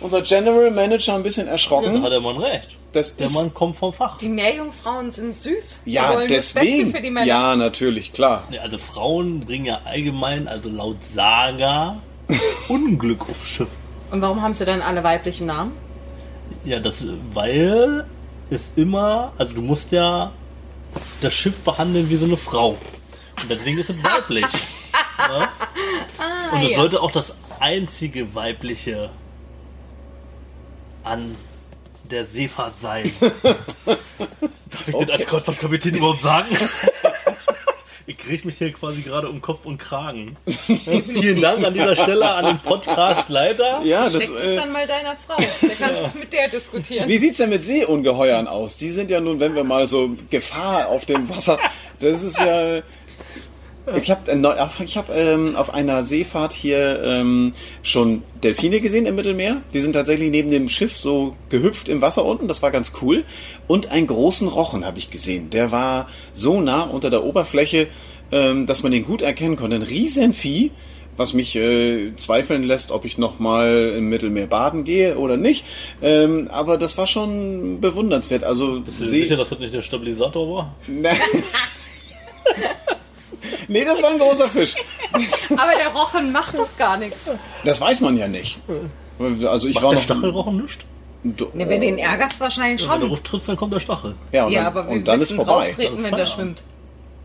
[0.00, 2.02] unser General Manager ein bisschen Ja, da erschrocken.
[2.02, 2.76] hat der Mann recht.
[2.92, 4.16] das Der ist Mann kommt vom Fach.
[4.18, 5.80] Die Meerjungfrauen sind süß.
[5.84, 6.90] Ja deswegen.
[6.92, 7.26] für die Männer.
[7.26, 8.44] Ja, natürlich, klar.
[8.50, 12.00] Ja, Also Frauen bringen ja allgemein, also laut Saga,
[12.68, 13.70] Unglück auf Schiff.
[14.10, 15.72] Und warum haben sie dann alle weiblichen Namen?
[16.64, 18.04] Ja, das, weil
[18.50, 20.32] es immer, also du musst ja
[21.20, 22.70] das Schiff behandeln wie so eine Frau.
[23.40, 24.44] Und deswegen ist es weiblich.
[25.18, 25.48] ja?
[26.52, 26.76] Und es ja.
[26.76, 29.10] sollte auch das einzige weibliche
[31.04, 31.36] an
[32.10, 33.12] der Seefahrt sein.
[33.20, 36.48] Darf ich das als Kreuzfahrtkapitän überhaupt sagen?
[38.06, 40.36] Ich kriege mich hier quasi gerade um Kopf und Kragen.
[40.44, 43.82] Vielen Dank an dieser Stelle an den Podcast-Leiter.
[43.84, 44.24] Ja, das.
[44.24, 45.36] Steck es Äh, dann mal deiner Frau.
[45.36, 45.44] Da
[45.78, 47.08] kannst du es mit der diskutieren.
[47.08, 48.76] wie sieht's denn mit Seeungeheuern aus?
[48.78, 51.56] Die sind ja nun, wenn wir mal so Gefahr auf dem Wasser.
[52.00, 52.80] Das ist ja.
[53.96, 54.20] Ich habe
[54.84, 59.62] ich hab, ähm, auf einer Seefahrt hier ähm, schon Delfine gesehen im Mittelmeer.
[59.72, 62.46] Die sind tatsächlich neben dem Schiff so gehüpft im Wasser unten.
[62.46, 63.24] Das war ganz cool.
[63.66, 65.50] Und einen großen Rochen habe ich gesehen.
[65.50, 67.88] Der war so nah unter der Oberfläche,
[68.32, 69.76] ähm, dass man den gut erkennen konnte.
[69.76, 70.70] Ein Riesenvieh,
[71.16, 75.64] was mich äh, zweifeln lässt, ob ich noch mal im Mittelmeer baden gehe oder nicht.
[76.02, 78.44] Ähm, aber das war schon bewundernswert.
[78.44, 80.74] Also Bist du sicher, dass das nicht der Stabilisator war?
[83.68, 84.74] nee, das war ein großer Fisch.
[85.12, 87.30] Aber der Rochen macht doch gar nichts.
[87.64, 88.58] Das weiß man ja nicht.
[89.18, 90.86] Also ich Macht war der noch Stachelrochen nicht?
[91.22, 93.12] Ne, wenn du ihn ärgerst, wahrscheinlich Wenn du schon.
[93.12, 94.14] auftrittst, dann kommt der Stachel.
[94.32, 95.74] Ja, und Ja, dann, aber wir und dann ist müssen vorbei.
[95.76, 96.62] Dann ist wenn der schwimmt.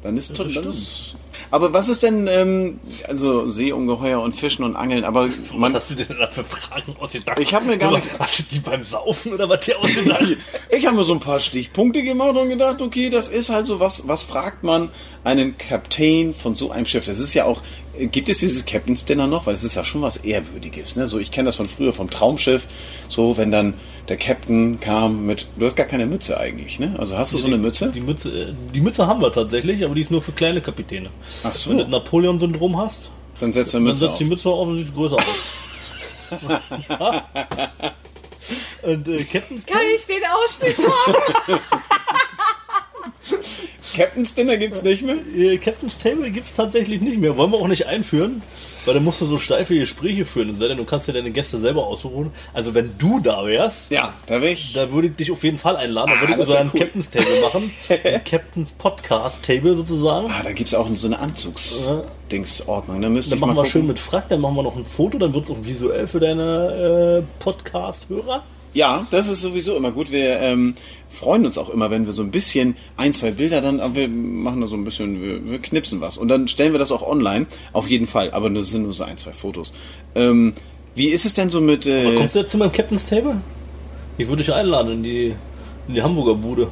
[0.03, 1.15] Dann ist, Das dann ist
[1.51, 5.91] aber was ist denn, ähm, also Seeungeheuer und Fischen und Angeln, aber Was man, hast
[5.91, 7.39] du denn da für Fragen ausgedacht?
[7.39, 10.37] Ich hab mir gar nicht- Hast du die beim Saufen oder was dir ausgedacht?
[10.69, 13.79] ich habe mir so ein paar Stichpunkte gemacht und gedacht, okay, das ist halt so,
[13.79, 14.89] was, was fragt man
[15.23, 17.05] einen Kapitän von so einem Schiff?
[17.05, 17.61] Das ist ja auch,
[17.99, 19.45] gibt es dieses Captain's Dinner noch?
[19.45, 21.07] Weil es ist ja schon was Ehrwürdiges, ne?
[21.07, 22.67] So, ich kenne das von früher vom Traumschiff,
[23.07, 23.73] so, wenn dann
[24.07, 26.95] der Captain kam mit, du hast gar keine Mütze eigentlich, ne?
[26.97, 27.91] Also hast du so eine Mütze?
[27.91, 31.09] Die Mütze, äh, die Mütze haben wir tatsächlich, aber die ist nur für kleine Kapitäne.
[31.43, 31.69] Ach so.
[31.71, 34.17] Wenn du das Napoleon-Syndrom hast, Dann setzt er dann Mütze setzt auf.
[34.19, 35.25] die Mütze auf und sieht größer aus.
[36.89, 37.25] Ja.
[38.83, 41.59] Und äh, Captain's Kann ich den Ausschnitt haben?
[43.95, 45.15] Captain's Dinner gibt's nicht mehr?
[45.37, 47.37] Äh, Captain's Table gibt es tatsächlich nicht mehr.
[47.37, 48.41] Wollen wir auch nicht einführen,
[48.85, 50.55] weil dann musst du so steife Gespräche führen.
[50.57, 52.31] Sei denn, du kannst dir deine Gäste selber aussuchen.
[52.53, 54.73] Also wenn du da wärst, Ja, da ich.
[54.73, 56.11] da würde ich dich auf jeden Fall einladen.
[56.11, 56.79] Da Ah, würde ich ein cool.
[56.79, 57.71] Captain's Table machen.
[58.25, 60.27] Captain's Podcast Table sozusagen.
[60.29, 63.01] Ah, da gibt's auch so eine Anzugs-Dingsordnung.
[63.01, 63.87] Da müsste Dann machen mal wir schön gucken.
[63.87, 67.23] mit Frack, dann machen wir noch ein Foto, dann wird es auch visuell für deine
[67.23, 68.43] äh, Podcast-Hörer.
[68.75, 70.11] Ja, das ist sowieso immer gut.
[70.11, 70.75] Wir ähm,
[71.07, 74.09] freuen uns auch immer, wenn wir so ein bisschen ein, zwei Bilder dann, aber wir
[74.09, 76.17] machen da so ein bisschen, wir, wir knipsen was.
[76.17, 78.31] Und dann stellen wir das auch online, auf jeden Fall.
[78.31, 79.73] Aber das sind nur so ein, zwei Fotos.
[80.13, 80.53] Ähm,
[80.93, 81.87] wie ist es denn so mit...
[81.87, 83.37] Äh, Kommst du jetzt zu meinem Captain's Table?
[84.17, 85.35] Ich würde dich einladen in die,
[85.87, 86.69] in die Hamburger Bude.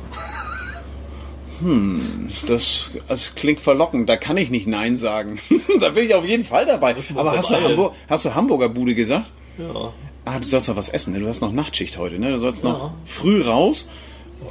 [2.48, 5.40] das, das klingt verlockend, da kann ich nicht Nein sagen.
[5.80, 6.98] da bin ich auf jeden Fall dabei.
[7.16, 7.56] Aber hast du.
[7.56, 9.32] Hamburg, hast du Hamburger Bude gesagt?
[9.58, 9.94] Ja.
[10.26, 11.20] Ah, du sollst noch was essen, ne?
[11.20, 12.32] Du hast noch Nachtschicht heute, ne?
[12.32, 12.94] Du sollst noch Ja.
[13.06, 13.90] früh raus.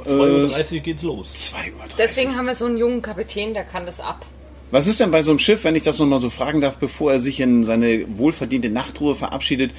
[0.05, 1.31] 2.30 Uhr geht's los.
[1.33, 1.73] 2.30 Uhr.
[1.97, 4.25] Deswegen haben wir so einen jungen Kapitän, der kann das ab.
[4.71, 7.11] Was ist denn bei so einem Schiff, wenn ich das nochmal so fragen darf, bevor
[7.11, 9.71] er sich in seine wohlverdiente Nachtruhe verabschiedet,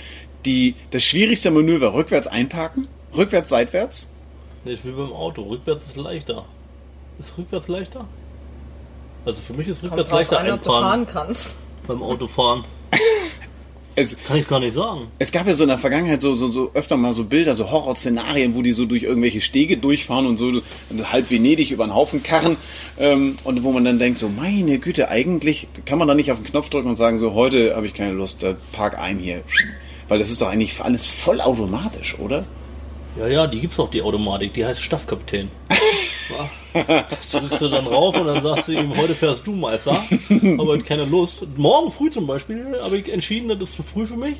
[0.45, 2.87] die, das schwierigste Manöver, rückwärts einparken?
[3.17, 4.11] Rückwärts, seitwärts?
[4.65, 5.43] Nicht wie beim Auto.
[5.43, 6.45] Rückwärts ist leichter.
[7.19, 8.07] Ist rückwärts leichter?
[9.25, 11.55] Also für mich ist rückwärts leichter an, ob du fahren kannst.
[11.87, 12.65] beim Autofahren.
[13.97, 15.09] Es, Kann ich gar nicht sagen.
[15.21, 17.71] es gab ja so in der Vergangenheit so, so, so öfter mal so Bilder, so
[17.71, 20.63] Horrorszenarien, wo die so durch irgendwelche Stege durchfahren und so
[21.13, 22.57] halb Venedig über einen Haufen karren.
[22.99, 26.39] Ähm, und wo man dann denkt, so meine Güte, eigentlich kann man da nicht auf
[26.39, 29.43] den Knopf drücken und sagen, so heute habe ich keine Lust, da park ein hier.
[30.09, 32.45] Weil das ist doch eigentlich alles vollautomatisch, oder?
[33.17, 34.55] Ja, ja, die gibt's auch, die Automatik.
[34.55, 35.49] Die heißt Staffkapitän.
[36.73, 40.03] Das drückst du dann rauf und dann sagst du ihm, heute fährst du, Meister.
[40.59, 41.47] Aber heute keine Lust.
[41.57, 44.37] Morgen früh zum Beispiel habe ich entschieden, das ist zu früh für mich.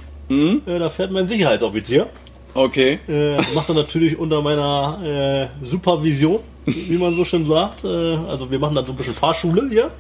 [0.67, 2.09] Äh, da fährt mein Sicherheitsoffizier.
[2.55, 3.01] Okay.
[3.09, 7.85] Äh, das macht er natürlich unter meiner äh, Supervision, wie man so schön sagt.
[7.85, 9.91] Äh, also wir machen dann so ein bisschen Fahrschule hier,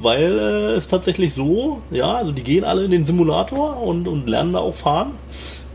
[0.00, 4.28] weil äh, es tatsächlich so, ja, also die gehen alle in den Simulator und, und
[4.28, 5.12] lernen da auch fahren.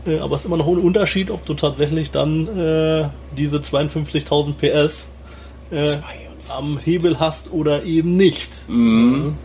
[0.06, 5.08] Äh, aber es ist immer noch ein Unterschied, ob du tatsächlich dann diese 52.000 PS
[5.70, 6.50] äh, 52.
[6.50, 8.50] am Hebel hast oder eben nicht.
[8.68, 9.36] Mhm.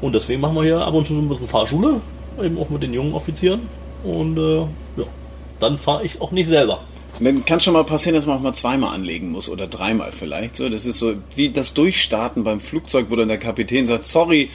[0.00, 2.00] Und deswegen machen wir hier ab und zu so ein bisschen Fahrschule,
[2.42, 3.62] eben auch mit den jungen Offizieren.
[4.04, 5.06] Und äh, ja,
[5.60, 6.80] dann fahre ich auch nicht selber.
[7.20, 10.56] Dann kann schon mal passieren, dass man auch mal zweimal anlegen muss oder dreimal vielleicht.
[10.56, 14.50] So, das ist so wie das Durchstarten beim Flugzeug, wo dann der Kapitän sagt, sorry,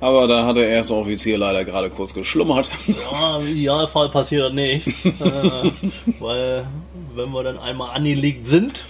[0.00, 2.70] aber da hat der erste Offizier leider gerade kurz geschlummert.
[2.86, 4.86] Ja, im Idealfall passiert das nicht.
[5.04, 5.70] äh,
[6.20, 6.66] weil
[7.14, 8.84] wenn wir dann einmal angelegt sind,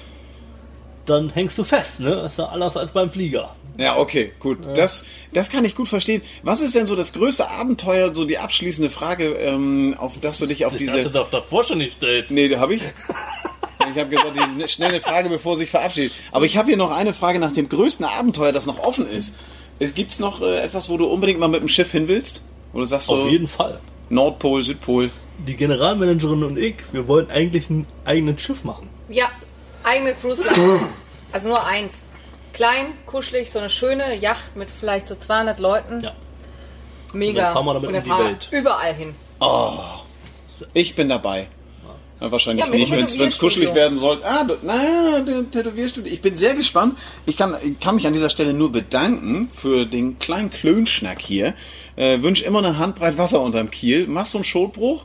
[1.09, 2.17] dann hängst du fest, ne?
[2.17, 3.55] Das ist ja anders als beim Flieger.
[3.79, 4.59] Ja, okay, gut.
[4.75, 6.23] Das, das kann ich gut verstehen.
[6.43, 10.47] Was ist denn so das größte Abenteuer, so die abschließende Frage, ähm, auf das du
[10.47, 11.11] dich auf Das hast du diese...
[11.11, 12.31] doch davor schon gestellt.
[12.31, 12.83] Nee, da habe ich.
[12.83, 16.13] Ich habe gesagt, die schnelle Frage, bevor sich verabschiedet.
[16.33, 19.35] Aber ich habe hier noch eine Frage nach dem größten Abenteuer, das noch offen ist.
[19.79, 22.43] Es gibt's noch äh, etwas, wo du unbedingt mal mit dem Schiff hin willst?
[22.73, 23.79] Wo du sagst so Auf jeden Fall.
[24.11, 25.11] Nordpol, Südpol.
[25.47, 28.89] Die Generalmanagerin und ich, wir wollten eigentlich ein eigenes Schiff machen.
[29.09, 29.31] Ja,
[29.89, 30.81] eigene Cruise Line.
[31.33, 32.03] Also nur eins.
[32.53, 36.01] Klein, kuschelig, so eine schöne Yacht mit vielleicht so 200 Leuten.
[36.01, 36.13] Ja.
[37.13, 37.29] Mega.
[37.31, 38.49] Und dann fahren wir damit Und dann um die Welt.
[38.51, 39.15] Überall hin.
[40.75, 41.49] Ich bin dabei.
[42.21, 44.21] Ja, wahrscheinlich Ja, nicht, wenn es kuschelig werden soll.
[44.25, 46.13] Ah, du, na, der Tätowierstudio.
[46.13, 46.99] Ich bin sehr gespannt.
[47.27, 51.55] Ich kann, kann mich an dieser Stelle nur bedanken für den kleinen Klönschnack hier.
[51.95, 54.09] Äh, wünsch immer eine Handbreit Wasser unterm Kiel.
[54.09, 55.05] Machst du einen Schotbruch?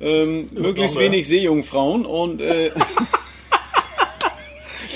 [0.00, 2.70] Ähm, möglichst wenig Seejungfrauen und äh,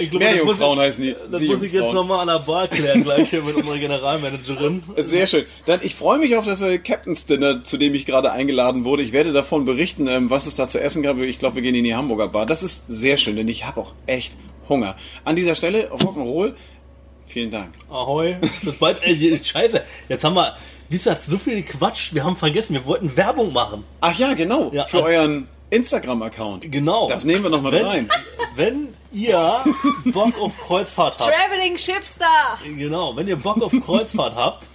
[0.00, 1.16] Ich glaube, Meerjungfrauen das heißen die.
[1.30, 4.82] das muss ich jetzt nochmal an der Bar klären, gleich hier mit unserer Generalmanagerin.
[4.96, 5.44] Sehr schön.
[5.66, 9.02] Dann, ich freue mich auf das äh, Captain's Dinner, zu dem ich gerade eingeladen wurde.
[9.02, 11.18] Ich werde davon berichten, ähm, was es da zu essen gab.
[11.18, 12.46] Ich glaube, wir gehen in die Hamburger Bar.
[12.46, 14.37] Das ist sehr schön, denn ich habe auch echt
[14.68, 14.96] Hunger.
[15.24, 16.54] An dieser Stelle, Rock'n'Roll,
[17.26, 17.70] vielen Dank.
[17.90, 18.98] Ahoi, bis bald.
[19.02, 20.54] Ey, scheiße, jetzt haben wir,
[20.88, 23.84] wisst ihr, das ist so viel Quatsch, wir haben vergessen, wir wollten Werbung machen.
[24.00, 26.70] Ach ja, genau, Ja, für also- euren Instagram-Account.
[26.72, 27.08] Genau.
[27.08, 28.08] Das nehmen wir noch mal wenn, rein.
[28.56, 29.64] Wenn ihr
[30.07, 32.59] Bock auf Kreuzfahrt habt, Traveling Shipstar!
[32.64, 34.66] genau, wenn ihr Bock auf Kreuzfahrt habt,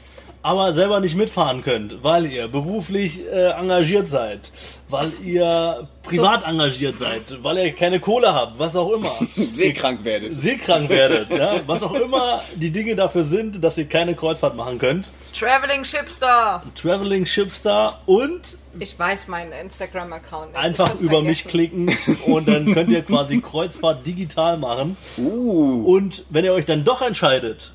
[0.44, 4.52] aber selber nicht mitfahren könnt, weil ihr beruflich äh, engagiert seid,
[4.90, 9.16] weil ihr privat engagiert seid, weil ihr keine Kohle habt, was auch immer.
[9.36, 10.40] Seekrank werdet.
[10.40, 14.78] Seekrank werdet, ja, was auch immer die Dinge dafür sind, dass ihr keine Kreuzfahrt machen
[14.80, 15.12] könnt.
[15.38, 16.62] Traveling Shipstar!
[16.76, 20.60] Traveling Shipstar und Ich weiß meinen Instagram-Account nicht.
[20.60, 21.88] einfach über mich vergessen.
[21.88, 24.98] klicken und dann könnt ihr quasi Kreuzfahrt digital machen.
[25.18, 27.72] Uh, Und wenn ihr euch dann doch entscheidet,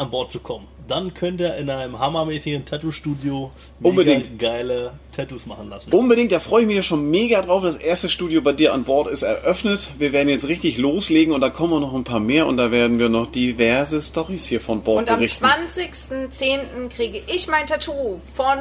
[0.00, 3.50] an Bord zu kommen, dann könnt ihr in einem hammermäßigen Tattoo-Studio
[3.82, 4.38] Unbedingt.
[4.38, 5.92] geile Tattoos machen lassen.
[5.92, 7.62] unbedingt, da freue ich mich ja schon mega drauf.
[7.62, 9.88] Das erste Studio bei dir an Bord ist eröffnet.
[9.98, 12.98] Wir werden jetzt richtig loslegen und da kommen noch ein paar mehr und da werden
[12.98, 15.44] wir noch diverse Stories hier von Bord Und am berichten.
[15.44, 16.88] 20.10.
[16.88, 18.58] kriege ich mein Tattoo von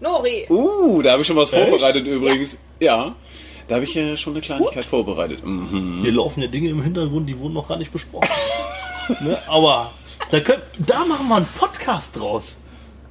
[0.00, 0.46] Nori.
[0.50, 1.62] Uh, da habe ich schon was Echt?
[1.62, 2.58] vorbereitet übrigens.
[2.80, 3.14] Ja.
[3.66, 5.44] Da habe ich ja schon eine Kleinigkeit vorbereitet.
[5.44, 6.00] Mhm.
[6.02, 8.28] Hier laufen ja Dinge im Hintergrund, die wurden noch gar nicht besprochen.
[9.22, 9.38] ne?
[9.48, 9.90] Aber
[10.30, 12.56] da, könnt, da machen wir einen Podcast draus.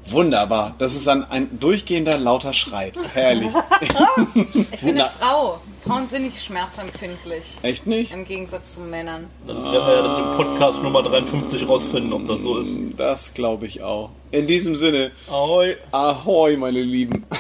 [0.08, 0.76] Wunderbar.
[0.78, 2.92] Das ist dann ein durchgehender lauter Schrei.
[3.14, 3.50] Herrlich.
[4.72, 5.60] Ich bin eine Frau.
[5.84, 7.58] Frauen sind nicht schmerzempfindlich.
[7.64, 8.14] Echt nicht?
[8.14, 9.28] Im Gegensatz zu Männern.
[9.48, 12.78] Das werden wir ja dann im Podcast Nummer 53 rausfinden, ob das so ist.
[12.98, 14.12] Das glaube ich auch.
[14.32, 15.76] In diesem Sinne, Ahoi.
[15.92, 17.26] ahoi, meine Lieben.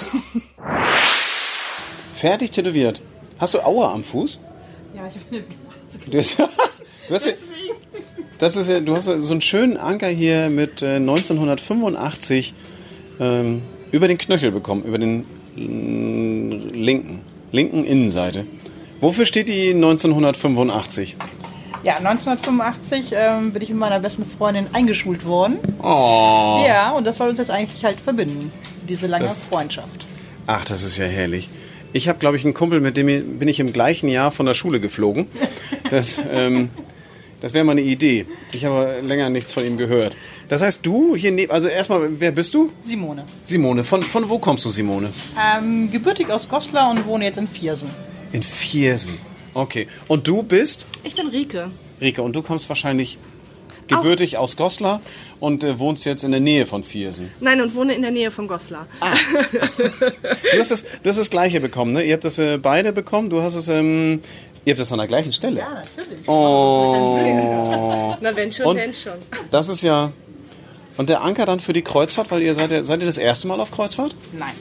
[2.16, 3.02] Fertig tätowiert.
[3.40, 4.40] Hast du Aua am Fuß?
[4.96, 5.44] Ja, ich bin
[6.08, 7.34] Du hast, du hast ja,
[8.40, 12.54] das ist ja, du hast so einen schönen Anker hier mit äh, 1985
[13.20, 17.22] ähm, über den Knöchel bekommen, über den mm, linken,
[17.52, 18.46] linken Innenseite.
[19.02, 21.16] Wofür steht die 1985?
[21.84, 25.58] Ja, 1985 ähm, bin ich mit meiner besten Freundin eingeschult worden.
[25.84, 26.64] Oh.
[26.68, 28.52] Ja, und das soll uns jetzt eigentlich halt verbinden.
[28.90, 30.08] Diese lange Das- Freundschaft.
[30.48, 31.50] Ach, das ist ja herrlich.
[31.94, 34.54] Ich habe, glaube ich, einen Kumpel, mit dem bin ich im gleichen Jahr von der
[34.54, 35.28] Schule geflogen.
[35.90, 36.70] Das, ähm,
[37.46, 38.26] das wäre mal eine Idee.
[38.54, 40.18] Ich habe länger nichts von ihm gehört.
[40.50, 42.72] Das heißt, du hier neben, also erstmal, wer bist du?
[42.82, 43.24] Simone.
[43.44, 43.84] Simone.
[43.84, 45.14] Von, von wo kommst du, Simone?
[45.40, 47.88] Ähm, gebürtig aus Goslar und wohne jetzt in Viersen.
[48.32, 49.20] In Viersen.
[49.54, 49.88] Okay.
[50.08, 51.70] Und du bist, Ich bin Rike.
[52.02, 53.20] Rike, und du kommst wahrscheinlich
[53.88, 55.00] gebürtig aus Goslar
[55.40, 57.30] und äh, wohnst jetzt in der Nähe von Viersen.
[57.42, 58.88] Nein, und wohne in der Nähe von Goslar.
[60.52, 62.04] Du hast das, du hast das Gleiche bekommen, ne?
[62.04, 63.30] Ihr habt das äh, beide bekommen.
[63.30, 64.22] Du hast es, ähm,
[64.66, 65.60] ihr habt das an der gleichen Stelle.
[65.60, 66.28] Ja, natürlich.
[66.28, 68.16] Oh.
[68.22, 68.78] Na, wenn schon, Und?
[68.78, 69.14] wenn schon.
[69.52, 70.12] Das ist ja.
[70.98, 73.48] Und der Anker dann für die Kreuzfahrt, weil ihr seid ja, seid ihr das erste
[73.48, 74.16] Mal auf Kreuzfahrt?
[74.34, 74.54] Nein.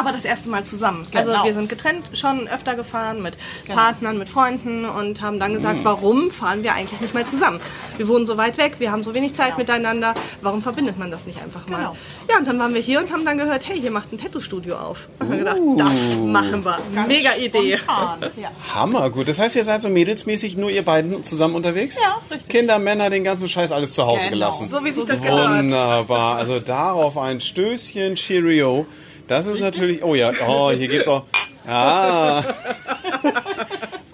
[0.00, 1.06] Aber das erste Mal zusammen.
[1.10, 1.30] Genau.
[1.32, 3.36] Also wir sind getrennt schon öfter gefahren mit
[3.68, 7.60] Partnern, mit Freunden und haben dann gesagt, warum fahren wir eigentlich nicht mal zusammen?
[7.98, 10.14] Wir wohnen so weit weg, wir haben so wenig Zeit miteinander.
[10.40, 11.76] Warum verbindet man das nicht einfach mal?
[11.78, 11.96] Genau.
[12.30, 14.76] Ja, und dann waren wir hier und haben dann gehört, hey, hier macht ein Tattoo-Studio
[14.76, 15.08] auf.
[15.18, 16.78] Und haben wir gedacht, das machen wir.
[17.06, 17.78] Mega Idee.
[17.86, 18.50] Ja.
[18.74, 19.28] Hammer, gut.
[19.28, 21.98] Das heißt, ihr seid so mädelsmäßig nur ihr beiden zusammen unterwegs?
[22.02, 22.48] Ja, richtig.
[22.48, 24.30] Kinder, Männer, den ganzen Scheiß alles zu Hause Genau.
[24.30, 24.68] gelassen.
[24.70, 25.58] So wie sich das gehört.
[25.58, 26.36] Wunderbar.
[26.36, 28.86] Also darauf ein Stößchen Cheerio.
[29.30, 30.02] Das ist natürlich.
[30.02, 31.24] Oh ja, oh, hier gibt's auch.
[31.64, 32.44] Ja.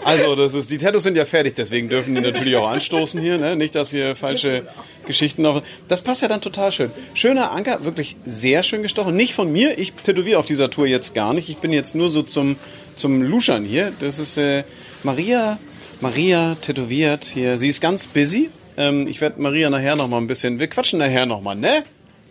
[0.05, 3.39] Also, das ist, die Tattoos sind ja fertig, deswegen dürfen die natürlich auch anstoßen hier,
[3.39, 3.57] ne?
[3.57, 4.65] Nicht, dass hier falsche
[5.07, 5.63] Geschichten noch.
[5.89, 6.91] Das passt ja dann total schön.
[7.15, 9.17] Schöner Anker, wirklich sehr schön gestochen.
[9.17, 11.49] Nicht von mir, ich tätowiere auf dieser Tour jetzt gar nicht.
[11.49, 12.57] Ich bin jetzt nur so zum,
[12.95, 13.95] zum Luschern hier.
[14.01, 14.65] Das ist äh,
[15.03, 15.59] Maria,
[16.03, 17.57] Maria tätowiert hier.
[17.57, 18.51] Sie ist ganz busy.
[18.77, 20.61] Ähm, ich werde Maria nachher noch mal ein bisschen.
[20.61, 21.85] Wir quatschen nachher noch mal, ne?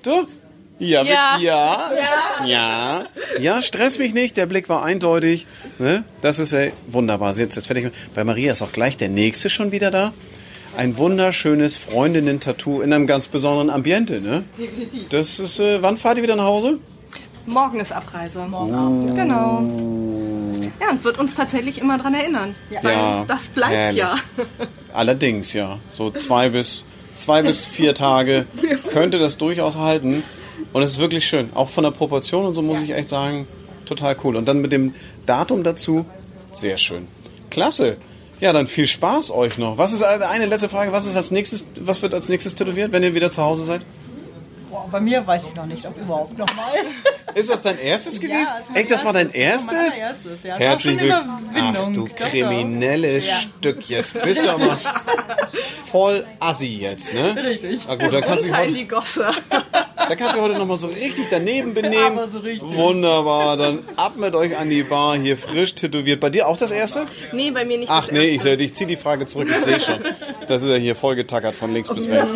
[0.03, 0.27] Du?
[0.77, 1.91] Ja, ja, ja,
[2.45, 3.05] ja,
[3.39, 5.47] ja, stress mich nicht, der Blick war eindeutig.
[5.79, 6.03] Ne?
[6.21, 7.33] Das ist äh, wunderbar.
[7.33, 7.91] Sie ist jetzt fertig.
[8.13, 10.11] Bei Maria ist auch gleich der nächste schon wieder da.
[10.75, 14.19] Ein wunderschönes Freundinnen-Tattoo in einem ganz besonderen Ambiente.
[14.19, 14.43] Ne?
[14.59, 15.07] Definitiv.
[15.09, 16.79] Das ist, äh, wann fahrt ihr wieder nach Hause?
[17.45, 18.45] Morgen ist Abreise.
[18.45, 19.61] Morgen Genau.
[20.81, 22.55] Ja, und wird uns tatsächlich immer dran erinnern.
[22.81, 23.97] Weil Ja, das bleibt herrlich.
[23.99, 24.15] ja.
[24.93, 25.79] Allerdings, ja.
[25.89, 26.85] So zwei bis,
[27.15, 28.45] zwei bis vier Tage
[28.91, 30.23] könnte das durchaus halten.
[30.75, 31.51] Und es ist wirklich schön.
[31.53, 33.47] Auch von der Proportion und so muss ich echt sagen,
[33.85, 34.35] total cool.
[34.35, 34.93] Und dann mit dem
[35.25, 36.05] Datum dazu,
[36.51, 37.07] sehr schön.
[37.49, 37.95] Klasse.
[38.41, 39.77] Ja, dann viel Spaß euch noch.
[39.77, 40.91] Was ist eine letzte Frage?
[40.91, 43.83] Was ist als nächstes, was wird als nächstes tätowiert, wenn ihr wieder zu Hause seid?
[44.91, 46.65] Bei mir weiß ich noch nicht, ob überhaupt noch mal.
[47.35, 48.47] Ist das dein erstes gewesen?
[48.69, 49.99] mein Echt, das war dein erstes.
[49.99, 50.25] Das war erstes?
[50.35, 50.53] mein allererstes, ja.
[50.53, 51.93] Das Herzlich willkommen.
[51.93, 53.35] Du kriminelles Ja.
[53.35, 53.89] Stück.
[53.89, 54.77] Jetzt bist du aber
[55.91, 57.35] voll assi jetzt, ne?
[57.43, 57.81] Richtig.
[57.87, 59.31] Ah, gut, da kannst du heute, die Gosse.
[59.49, 62.17] da kannst du heute noch mal so richtig daneben benehmen.
[62.17, 62.61] Aber so richtig.
[62.75, 66.19] Wunderbar, dann ab mit euch an die Bar, hier frisch tätowiert.
[66.19, 67.05] Bei dir auch das erste?
[67.33, 67.89] Nee, bei mir nicht.
[67.89, 69.99] Ach das nee, ich, ich ziehe die Frage zurück, ich sehe schon.
[70.47, 72.33] Das ist ja hier vollgetackert von links bis rechts.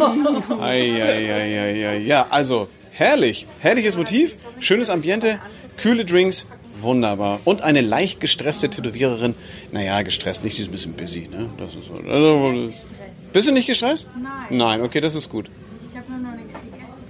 [0.60, 1.98] Ei, ei, ei, ei, ei.
[2.00, 3.48] Ja, also herrlich.
[3.60, 5.40] Herrliches Motiv, schönes Ambiente,
[5.76, 6.48] kühle Drinks,
[6.80, 7.42] wunderbar.
[7.44, 9.36] Und eine leicht gestresste Tätowiererin.
[9.74, 11.28] Naja, gestresst nicht, die ist ein bisschen busy.
[11.30, 11.50] Ne?
[11.58, 11.96] Das ist so.
[12.10, 12.70] Also,
[13.34, 14.08] bist du nicht gestresst?
[14.16, 14.58] Nein.
[14.58, 15.50] Nein, okay, das ist gut.
[15.92, 16.39] Ich habe nur gegessen.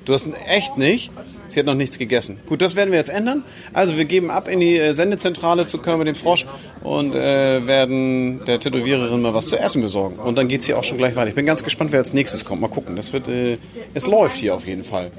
[0.06, 1.12] Du hast echt nicht?
[1.48, 2.40] Sie hat noch nichts gegessen.
[2.48, 3.44] Gut, das werden wir jetzt ändern.
[3.74, 6.46] Also wir geben ab in die äh, Sendezentrale zu Körper den Frosch
[6.84, 10.18] und äh, werden der Tätowiererin mal was zu essen besorgen.
[10.18, 11.30] Und dann geht's hier auch schon gleich weiter.
[11.30, 12.62] Ich bin ganz gespannt, wer als nächstes kommt.
[12.62, 12.96] Mal gucken.
[12.96, 13.58] Das wird, äh,
[13.94, 15.12] es läuft hier auf jeden Fall.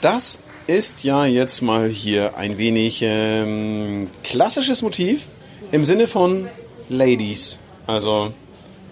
[0.00, 5.28] Das ist ja jetzt mal hier ein wenig ähm, klassisches Motiv
[5.72, 6.48] im Sinne von
[6.88, 7.58] Ladies.
[7.86, 8.32] Also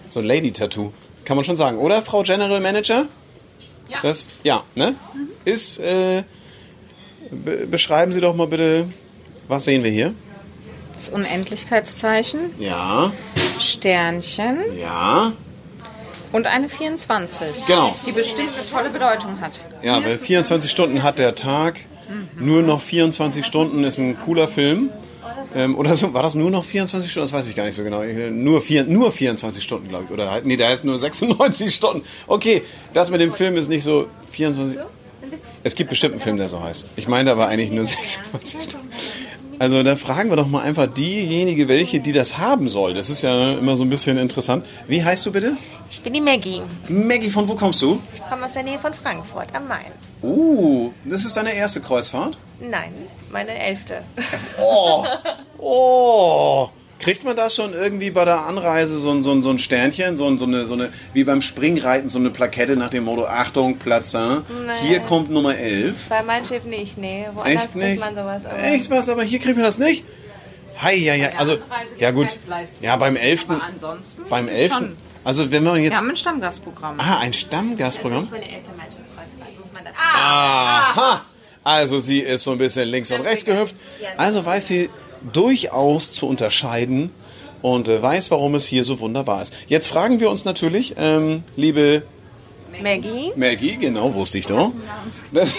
[0.07, 0.91] so ein Lady-Tattoo.
[1.23, 3.07] Kann man schon sagen, oder, Frau General Manager?
[3.89, 3.97] Ja.
[4.01, 4.95] Das, ja, ne?
[5.45, 6.23] Ist, äh,
[7.31, 8.87] be beschreiben Sie doch mal bitte,
[9.47, 10.13] was sehen wir hier?
[10.93, 13.11] Das Unendlichkeitszeichen, Ja,
[13.59, 15.31] Sternchen ja,
[16.31, 17.65] und eine 24.
[17.67, 17.95] Genau.
[18.05, 19.61] Die bestimmt eine tolle Bedeutung hat.
[19.83, 21.79] ja, weil 24 Stunden hat der Tag.
[22.39, 24.89] Nur noch 24 Stunden ist ein cooler Film.
[25.55, 27.25] Ähm, oder so, war das nur noch 24 Stunden?
[27.29, 28.03] Das weiß ich gar nicht so genau.
[28.03, 30.11] Nur, vier, nur 24 Stunden, glaube ich.
[30.11, 32.03] Oder halt, nee, da ist nur 96 Stunden.
[32.27, 34.79] Okay, das mit dem Film ist nicht so 24.
[35.63, 36.85] Es gibt bestimmt einen Film, der so heißt.
[36.95, 38.89] Ich meine aber eigentlich nur 96 Stunden.
[39.59, 42.93] Also da fragen wir doch mal einfach diejenige, welche, die das haben soll.
[42.93, 44.65] Das ist ja immer so ein bisschen interessant.
[44.87, 45.57] Wie heißt du bitte?
[45.89, 46.61] Ich bin die Maggie.
[46.87, 47.99] Maggie, von wo kommst du?
[48.13, 49.91] Ich komme aus der Nähe von Frankfurt am Main.
[50.21, 52.37] Uh, das ist deine erste Kreuzfahrt?
[52.59, 52.93] Nein,
[53.31, 54.01] meine elfte.
[54.59, 55.05] Oh,
[55.59, 56.69] oh.
[56.99, 60.17] Kriegt man da schon irgendwie bei der Anreise so ein, so ein, so ein Sternchen,
[60.17, 63.25] so, ein, so, eine, so eine, wie beim Springreiten, so eine Plakette nach dem Motto,
[63.27, 64.39] Achtung, Platz, äh,
[64.81, 66.07] hier kommt Nummer 11.
[66.09, 67.27] Bei meinem Schiff nicht, nee.
[67.33, 67.85] Woanders Echt nicht?
[67.85, 68.41] kriegt man sowas.
[68.45, 70.05] Aber Echt was, aber hier kriegt man das nicht?
[70.81, 71.57] Hei, ja, ja, also,
[71.99, 72.27] ja gut,
[72.81, 73.45] ja beim 11.
[73.49, 74.73] Aber ansonsten Beim 11.
[74.73, 74.97] schon.
[75.23, 76.99] Also wenn man jetzt, Wir haben ein Stammgastprogramm.
[76.99, 78.23] ah, ein Stammgastprogramm?
[78.23, 81.21] Ich meine Eltern mein Schiff Kreuzfahrt, muss man dazu Aha!
[81.63, 83.75] Also sie ist so ein bisschen links und rechts gehüpft.
[84.15, 84.89] Also weiß sie
[85.33, 87.11] durchaus zu unterscheiden
[87.61, 89.53] und äh, weiß, warum es hier so wunderbar ist.
[89.67, 92.03] Jetzt fragen wir uns natürlich, ähm, liebe
[92.81, 94.71] Maggie, Maggie, genau, wusste ich doch.
[95.33, 95.55] Das,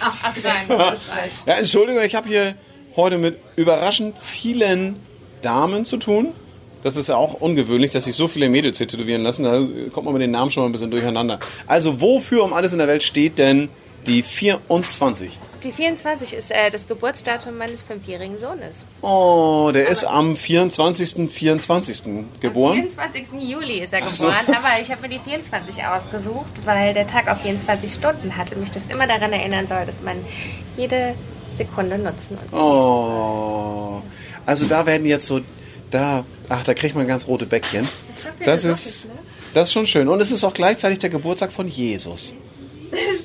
[1.46, 2.56] ja, Entschuldigung, ich habe hier
[2.96, 4.96] heute mit überraschend vielen
[5.40, 6.32] Damen zu tun.
[6.82, 9.44] Das ist ja auch ungewöhnlich, dass sich so viele Mädels hier tätowieren lassen.
[9.44, 11.38] Da kommt man mit den Namen schon mal ein bisschen durcheinander.
[11.66, 13.68] Also wofür um alles in der Welt steht denn
[14.06, 15.38] die 24?
[15.62, 18.84] die 24 ist äh, das Geburtsdatum meines fünfjährigen Sohnes.
[19.00, 21.30] Oh, der ist am 24.
[21.30, 22.02] 24.
[22.06, 22.74] Am geboren.
[22.74, 23.26] 24.
[23.38, 24.26] Juli ist er so.
[24.26, 28.54] geboren, aber ich habe mir die 24 ausgesucht, weil der Tag auf 24 Stunden hatte
[28.54, 30.16] und mich das immer daran erinnern soll, dass man
[30.76, 31.14] jede
[31.56, 34.02] Sekunde nutzen und Oh,
[34.46, 35.40] also da werden jetzt so,
[35.92, 37.88] da, ach, da kriegt man ganz rote Bäckchen.
[38.44, 39.08] Das ist,
[39.54, 40.08] das ist schon schön.
[40.08, 42.34] Und es ist auch gleichzeitig der Geburtstag von Jesus.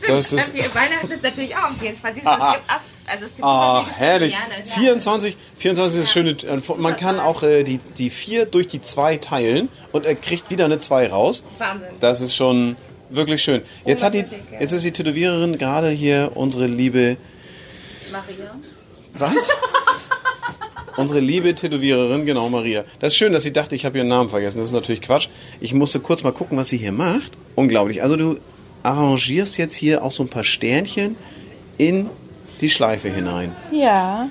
[0.07, 2.23] Das ist, Wir Weihnachten ist natürlich auch am 24.
[2.23, 2.33] Es gibt,
[2.69, 4.33] Ast- also es gibt ah, herrlich.
[4.33, 4.73] Sterne, ja.
[4.73, 9.17] 24, 24 ist schöne, äh, man kann auch äh, die, die 4 durch die 2
[9.17, 11.43] teilen und er kriegt wieder eine 2 raus.
[11.57, 11.89] Wahnsinn.
[11.99, 12.77] Das ist schon
[13.09, 13.61] wirklich schön.
[13.85, 14.23] Jetzt hat die,
[14.57, 17.17] jetzt ist die Tätowiererin gerade hier unsere liebe
[18.09, 18.55] Maria.
[19.15, 19.49] Was?
[20.97, 22.83] Unsere liebe Tätowiererin, genau, Maria.
[22.99, 24.57] Das ist schön, dass sie dachte, ich habe ihren Namen vergessen.
[24.57, 25.27] Das ist natürlich Quatsch.
[25.59, 27.37] Ich musste kurz mal gucken, was sie hier macht.
[27.55, 28.01] Unglaublich.
[28.03, 28.37] Also du
[28.83, 31.15] arrangierst jetzt hier auch so ein paar Sternchen
[31.77, 32.09] in
[32.61, 33.55] die Schleife hinein.
[33.71, 34.29] Ja,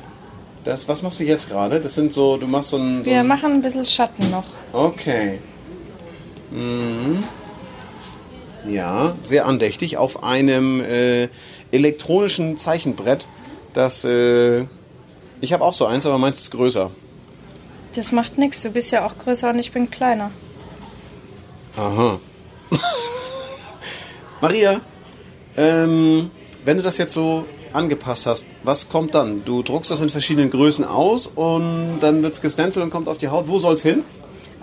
[0.65, 1.81] Das, was machst du jetzt gerade?
[1.81, 3.05] Das sind so, du machst so ein...
[3.05, 4.45] So wir ein machen ein bisschen Schatten noch.
[4.73, 5.39] okay.
[6.51, 7.23] Mhm.
[8.69, 11.29] Ja, sehr andächtig auf einem äh,
[11.71, 13.29] elektronischen Zeichenbrett.
[13.75, 14.65] Das, äh,
[15.41, 16.91] ich habe auch so eins, aber meins ist größer.
[17.95, 20.31] Das macht nichts, du bist ja auch größer und ich bin kleiner.
[21.77, 22.21] Aha.
[24.41, 24.81] Maria,
[25.57, 26.31] ähm,
[26.65, 29.45] wenn du das jetzt so angepasst hast, was kommt dann?
[29.45, 33.29] Du druckst das in verschiedenen Größen aus und dann wird's gestencelt und kommt auf die
[33.29, 33.49] Haut.
[33.49, 34.05] Wo soll's hin?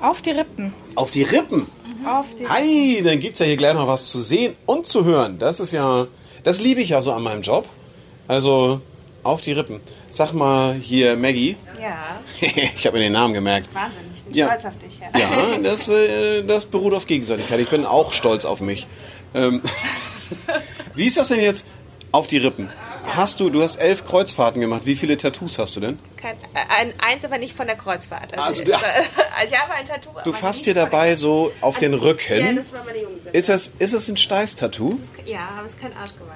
[0.02, 0.74] Auf die Rippen.
[0.96, 1.68] Auf die Rippen.
[2.06, 5.40] Auf die Hi, dann gibt's ja hier gleich noch was zu sehen und zu hören.
[5.40, 6.08] Das ist ja,
[6.44, 7.66] das liebe ich ja so an meinem Job.
[8.28, 8.82] Also
[9.24, 9.80] auf die Rippen.
[10.10, 11.56] Sag mal hier Maggie.
[11.82, 12.20] Ja,
[12.76, 13.68] ich habe mir den Namen gemerkt.
[13.74, 14.02] Wahnsinn.
[14.16, 14.48] Ich bin Ja.
[14.48, 15.00] stolz auf dich.
[15.00, 15.20] Ja.
[15.20, 17.60] Ja, das, äh, das beruht auf Gegenseitigkeit.
[17.60, 18.88] Ich bin auch stolz auf mich.
[19.34, 19.62] Ähm,
[20.96, 21.66] wie ist das denn jetzt
[22.12, 22.70] auf die Rippen?
[23.16, 24.82] Hast du, du hast elf Kreuzfahrten gemacht.
[24.86, 26.00] Wie viele Tattoos hast du denn?
[26.16, 28.38] Kein, äh, ein, eins, aber nicht von der Kreuzfahrt.
[28.40, 28.78] Also, ich, da-
[29.40, 30.12] also ich habe ein Tattoo.
[30.24, 32.56] Du fasst dir dabei so auf den Ja, Rücken.
[32.56, 33.38] das war meine Jugendsünde.
[33.38, 35.00] Ist das, ist das ein Steiß-Tattoo?
[35.26, 36.28] Ja, aber es ist kein Arschgeweih.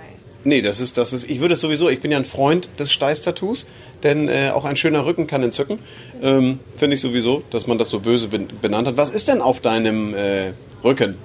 [0.47, 2.93] Nee, das ist, das ist, ich würde es sowieso, ich bin ja ein Freund des
[2.93, 3.67] Steiß-Tattoos,
[4.01, 5.79] denn äh, auch ein schöner Rücken kann entzücken.
[6.23, 8.95] Ähm, Finde ich sowieso, dass man das so böse ben- benannt hat.
[8.95, 10.53] Was ist denn auf deinem äh,
[10.85, 11.17] Rücken?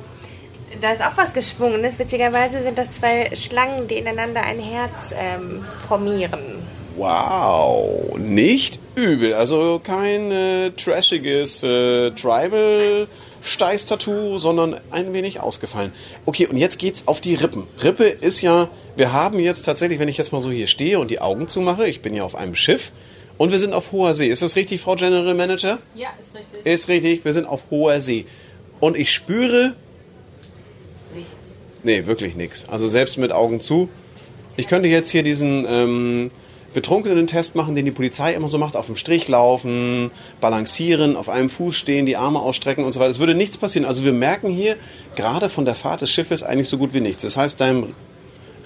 [0.80, 2.00] Da ist auch was Geschwungenes.
[2.00, 6.64] Witzigerweise sind das zwei Schlangen, die ineinander ein Herz ähm, formieren.
[6.96, 9.34] Wow, nicht übel.
[9.34, 13.06] Also kein äh, trashiges äh, Tribal
[13.42, 15.92] Steiß-Tattoo, sondern ein wenig ausgefallen.
[16.26, 17.66] Okay, und jetzt geht's auf die Rippen.
[17.82, 21.10] Rippe ist ja, wir haben jetzt tatsächlich, wenn ich jetzt mal so hier stehe und
[21.10, 22.92] die Augen zumache, ich bin ja auf einem Schiff
[23.38, 24.28] und wir sind auf hoher See.
[24.28, 25.78] Ist das richtig, Frau General Manager?
[25.94, 26.66] Ja, ist richtig.
[26.66, 28.26] Ist richtig, wir sind auf hoher See.
[28.80, 29.74] Und ich spüre,
[31.14, 31.34] Nichts.
[31.82, 32.68] Nee, wirklich nichts.
[32.68, 33.88] Also selbst mit Augen zu.
[34.56, 36.30] Ich könnte jetzt hier diesen ähm,
[36.74, 40.10] betrunkenen Test machen, den die Polizei immer so macht, auf dem Strich laufen,
[40.40, 43.10] balancieren, auf einem Fuß stehen, die Arme ausstrecken und so weiter.
[43.10, 43.86] Es würde nichts passieren.
[43.86, 44.76] Also wir merken hier
[45.16, 47.22] gerade von der Fahrt des Schiffes eigentlich so gut wie nichts.
[47.22, 47.88] Das heißt, deinem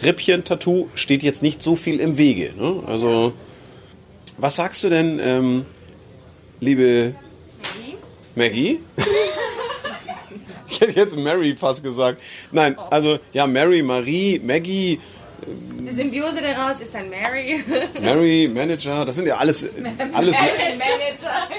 [0.02, 2.52] Rippchen-Tattoo steht jetzt nicht so viel im Wege.
[2.56, 2.82] Ne?
[2.86, 3.32] Also
[4.38, 5.66] was sagst du denn, ähm,
[6.60, 7.14] liebe
[8.34, 8.80] Maggie?
[10.68, 12.20] Ich hätte jetzt Mary fast gesagt.
[12.50, 15.00] Nein, also ja, Mary, Marie, Maggie,
[15.46, 17.62] Die Symbiose daraus ist dann Mary.
[18.00, 19.68] Mary, Manager, das sind ja alles,
[20.12, 20.36] alles,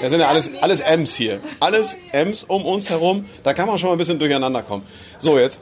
[0.00, 1.40] das sind ja alles, alles M's hier.
[1.60, 3.26] Alles M's um uns herum.
[3.44, 4.84] Da kann man schon mal ein bisschen durcheinander kommen.
[5.18, 5.60] So, jetzt,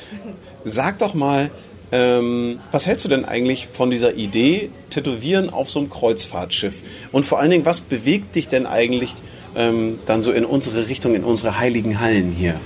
[0.64, 1.50] sag doch mal,
[1.90, 6.74] ähm, was hältst du denn eigentlich von dieser Idee, Tätowieren auf so einem Kreuzfahrtschiff?
[7.12, 9.14] Und vor allen Dingen, was bewegt dich denn eigentlich
[9.56, 12.60] ähm, dann so in unsere Richtung, in unsere heiligen Hallen hier?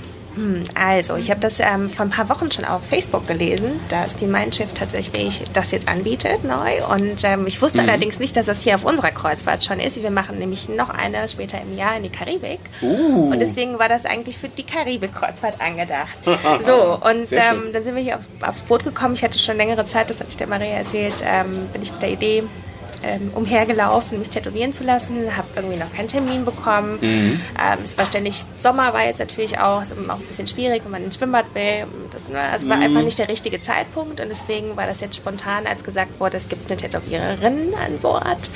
[0.75, 4.25] Also, ich habe das ähm, vor ein paar Wochen schon auf Facebook gelesen, dass die
[4.25, 6.85] Mein Schiff tatsächlich das jetzt anbietet neu.
[6.87, 10.01] Und ähm, ich wusste allerdings nicht, dass das hier auf unserer Kreuzfahrt schon ist.
[10.01, 12.59] Wir machen nämlich noch eine später im Jahr in die Karibik.
[13.31, 16.19] Und deswegen war das eigentlich für die Karibik-Kreuzfahrt angedacht.
[16.65, 19.13] so, und ähm, dann sind wir hier auf, aufs Boot gekommen.
[19.13, 22.01] Ich hatte schon längere Zeit, das hatte ich der Maria erzählt, ähm, bin ich mit
[22.01, 22.43] der Idee
[23.03, 26.97] ähm, umhergelaufen, mich tätowieren zu lassen, habe irgendwie noch keinen Termin bekommen.
[27.01, 27.41] Mhm.
[27.59, 31.03] Ähm, es war ständig Sommer, war jetzt natürlich auch, auch ein bisschen schwierig, wenn man
[31.03, 31.85] ins Schwimmbad will.
[32.11, 32.21] Das
[32.53, 32.83] also war Mhm.
[32.83, 36.49] einfach nicht der richtige Zeitpunkt und deswegen war das jetzt spontan, als gesagt wurde, es
[36.49, 38.49] gibt eine Tätowiererin an Bord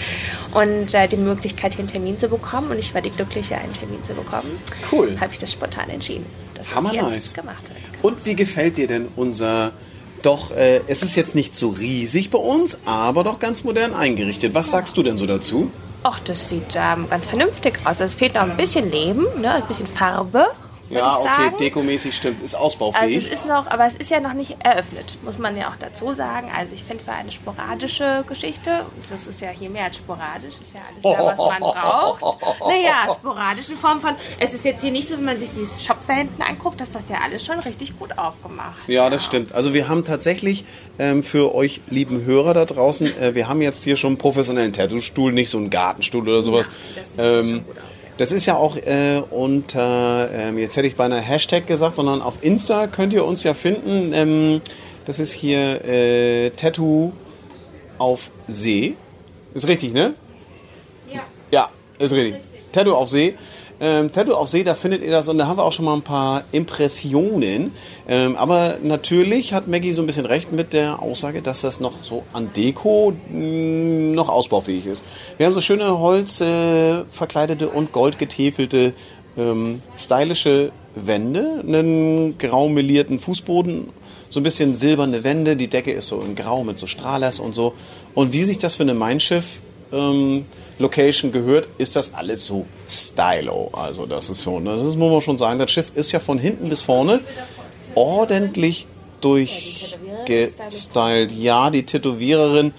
[0.53, 2.71] und äh, die Möglichkeit, hier einen Termin zu bekommen.
[2.71, 4.59] Und ich war die Glückliche, einen Termin zu bekommen.
[4.91, 5.17] Cool.
[5.19, 7.33] Habe ich das spontan entschieden, dass Hammer es jetzt nice.
[7.33, 7.77] gemacht wird.
[8.01, 9.73] Und wie gefällt dir denn unser
[10.21, 14.53] doch, äh, es ist jetzt nicht so riesig bei uns, aber doch ganz modern eingerichtet.
[14.53, 15.71] Was sagst du denn so dazu?
[16.03, 17.99] Ach, das sieht ähm, ganz vernünftig aus.
[17.99, 19.55] Es fehlt noch ein bisschen Leben, ne?
[19.55, 20.47] ein bisschen Farbe,
[20.89, 21.57] Ja, okay, sagen.
[21.59, 23.17] dekomäßig stimmt, ist Also ausbaufähig.
[23.17, 26.13] es ist noch, aber es ist ja noch nicht eröffnet, muss man ja auch dazu
[26.13, 26.51] sagen.
[26.55, 30.73] Also ich finde für eine sporadische Geschichte, das ist ja hier mehr als sporadisch, ist
[30.73, 32.41] ja alles da, was man braucht.
[32.61, 35.83] Naja, sporadisch in Form von, es ist jetzt hier nicht so, wenn man sich dieses
[35.83, 38.87] Shops da hinten anguckt, dass das ja alles schon richtig gut aufgemacht.
[38.87, 39.53] ja, das stimmt.
[39.53, 40.63] Also wir haben tatsächlich
[40.99, 44.73] ähm, für euch lieben Hörer da draußen, äh, wir haben jetzt hier schon einen professionellen
[44.73, 46.69] Tattoo-Stuhl, nicht so einen Gartenstuhl oder sowas.
[46.95, 47.86] das sieht ähm, schon gut aus, ja.
[48.17, 52.35] Das ist ja auch äh, unter, ähm, jetzt hätte ich beinahe Hashtag gesagt, sondern auf
[52.41, 54.11] Insta könnt ihr uns ja finden.
[54.13, 54.61] Ähm,
[55.05, 57.13] das ist hier äh, Tattoo
[57.99, 58.95] auf See.
[59.53, 60.15] Ist richtig, ne?
[61.11, 61.21] Ja.
[61.51, 62.41] Ja, ist richtig.
[62.71, 63.35] Tattoo auf See.
[63.79, 65.93] Ähm, Tattoo auf See, da findet ihr das und da haben wir auch schon mal
[65.93, 67.71] ein paar Impressionen.
[68.07, 72.03] Ähm, aber natürlich hat Maggie so ein bisschen recht mit der Aussage, dass das noch
[72.03, 75.03] so an Deko mh, noch ausbaufähig ist.
[75.37, 77.03] Wir haben so schöne Holz äh,
[77.73, 78.93] und gold getäfelte
[79.37, 83.89] ähm, stylische Wände, einen grau melierten Fußboden,
[84.29, 87.53] so ein bisschen silberne Wände, die Decke ist so in grau mit so Strahlers und
[87.53, 87.73] so.
[88.15, 89.61] Und wie sich das für eine Mein Schiff
[89.91, 90.45] ähm,
[90.79, 93.69] Location gehört, ist das alles so stylo.
[93.73, 95.59] Also das ist so, das muss man schon sagen.
[95.59, 97.21] Das Schiff ist ja von hinten bis vorne
[97.95, 98.85] ordentlich
[99.21, 101.31] durchgestylt.
[101.31, 102.73] Ja, die Tätowiererin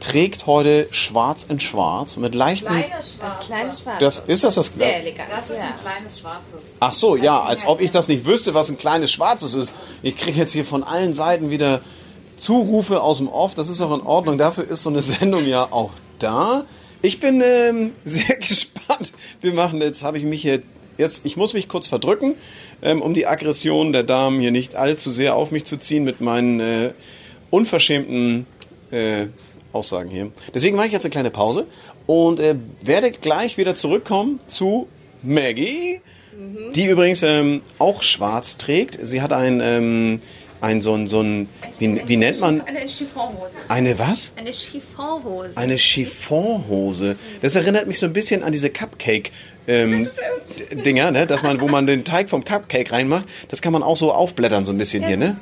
[0.00, 2.84] trägt heute schwarz in schwarz mit leichten...
[2.98, 4.00] Das kleine Schwarz.
[4.00, 5.30] Das ist das das Sehr elegant.
[5.30, 5.64] Das ist ja.
[5.64, 6.60] ein kleines schwarzes.
[6.80, 9.72] Ach so, ja, als ob ich das nicht wüsste, was ein kleines Schwarzes ist.
[10.02, 11.80] Ich kriege jetzt hier von allen Seiten wieder
[12.36, 13.54] Zurufe aus dem Off.
[13.54, 14.36] Das ist auch in Ordnung.
[14.36, 16.64] Dafür ist so eine Sendung ja auch da.
[17.04, 19.12] Ich bin ähm, sehr gespannt.
[19.42, 20.62] Wir machen jetzt, habe ich mich hier
[20.96, 22.34] jetzt, ich muss mich kurz verdrücken,
[22.80, 26.22] ähm, um die Aggression der Damen hier nicht allzu sehr auf mich zu ziehen mit
[26.22, 26.92] meinen äh,
[27.50, 28.46] unverschämten
[28.90, 29.26] äh,
[29.74, 30.30] Aussagen hier.
[30.54, 31.66] Deswegen mache ich jetzt eine kleine Pause
[32.06, 34.88] und äh, werde gleich wieder zurückkommen zu
[35.22, 36.00] Maggie,
[36.74, 38.98] die übrigens ähm, auch schwarz trägt.
[39.02, 40.20] Sie hat ein, ähm,
[40.64, 41.48] ein so ein, so ein
[41.78, 43.56] wie, wie nennt man, Eine Chiffonhose.
[43.68, 44.32] eine was?
[44.36, 45.56] Eine Chiffonhose.
[45.56, 47.16] Eine Chiffonhose.
[47.42, 49.30] Das erinnert mich so ein bisschen an diese Cupcake.
[49.66, 50.08] Ähm,
[50.84, 51.26] Dinger, ne?
[51.26, 54.66] Dass man, wo man den Teig vom Cupcake reinmacht, das kann man auch so aufblättern
[54.66, 55.36] so ein bisschen hier, ne?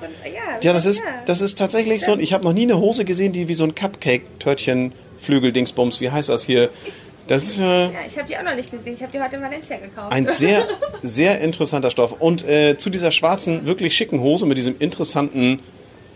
[0.62, 2.16] Ja, das ist, das ist tatsächlich so.
[2.16, 6.28] Ich habe noch nie eine Hose gesehen, die wie so ein Cupcake-Törtchen, Flügel-Dingsbums, wie heißt
[6.28, 6.70] das hier?
[7.28, 8.94] Das ist äh, Ja, ich habe die auch noch nicht gesehen.
[8.94, 10.12] Ich habe die heute in Valencia gekauft.
[10.12, 10.66] ein sehr,
[11.02, 12.12] sehr interessanter Stoff.
[12.18, 15.60] Und äh, zu dieser schwarzen, wirklich schicken Hose mit diesem interessanten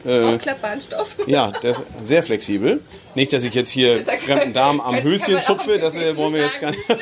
[0.04, 1.16] Aufklappbaren Stoff.
[1.26, 2.80] Ja, der ist sehr flexibel.
[3.16, 6.60] Nicht, dass ich jetzt hier fremden Damen am Höschen zupfe, das äh, wollen wir jetzt
[6.60, 6.82] gar nicht.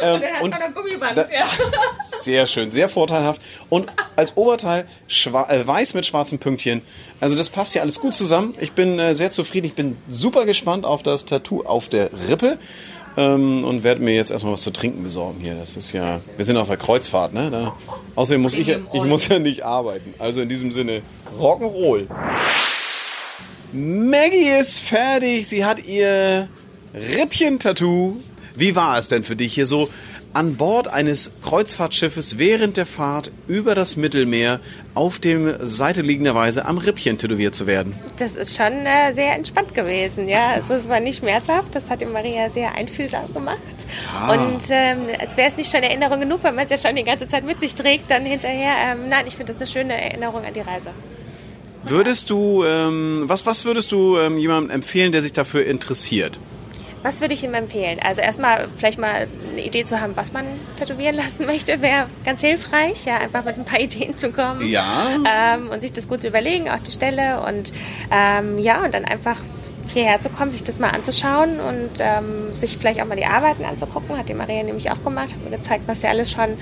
[0.00, 1.16] Der hat und Gummiband.
[1.16, 1.46] da- ja.
[2.20, 3.40] Sehr schön, sehr vorteilhaft.
[3.68, 6.82] Und als Oberteil äh, weiß mit schwarzen Pünktchen.
[7.20, 8.54] Also das passt hier alles gut zusammen.
[8.60, 9.66] Ich bin äh, sehr zufrieden.
[9.66, 12.58] Ich bin super gespannt auf das Tattoo auf der Rippe.
[13.16, 15.54] Ähm, und werde mir jetzt erstmal was zu trinken besorgen hier.
[15.54, 17.48] Das ist ja, wir sind auf der Kreuzfahrt, ne?
[17.50, 17.76] Da,
[18.16, 20.14] außerdem muss ich, ja- ich muss ja nicht arbeiten.
[20.18, 21.02] Also in diesem Sinne,
[21.38, 22.06] Rock'n'Roll.
[23.72, 25.48] Maggie ist fertig.
[25.48, 26.48] Sie hat ihr
[26.94, 28.16] Rippchen-Tattoo.
[28.56, 29.88] Wie war es denn für dich hier so
[30.32, 34.60] an Bord eines Kreuzfahrtschiffes während der Fahrt über das Mittelmeer
[34.94, 37.94] auf dem Seite liegenderweise am Rippchen tätowiert zu werden?
[38.18, 40.50] Das ist schon äh, sehr entspannt gewesen, ja.
[40.54, 43.58] Also es war nicht schmerzhaft, das hat die Maria sehr einfühlsam gemacht.
[44.30, 47.04] Und ähm, als wäre es nicht schon Erinnerung genug, weil man es ja schon die
[47.04, 50.44] ganze Zeit mit sich trägt, dann hinterher, ähm, nein, ich finde das eine schöne Erinnerung
[50.44, 50.90] an die Reise.
[51.86, 56.38] Würdest du, ähm, was, was würdest du ähm, jemandem empfehlen, der sich dafür interessiert?
[57.04, 58.00] Was würde ich ihm empfehlen?
[58.02, 60.46] Also erstmal vielleicht mal eine Idee zu haben, was man
[60.78, 64.66] tätowieren lassen möchte, wäre ganz hilfreich, ja, einfach mit ein paar Ideen zu kommen.
[64.66, 64.84] Ja.
[65.30, 67.72] Ähm, und sich das gut zu überlegen, auch die Stelle und
[68.10, 69.36] ähm, ja, und dann einfach
[69.94, 73.64] hierher zu kommen, sich das mal anzuschauen und ähm, sich vielleicht auch mal die Arbeiten
[73.64, 74.16] anzugucken.
[74.18, 76.58] Hat die Maria nämlich auch gemacht, hat mir gezeigt, was sie alles schon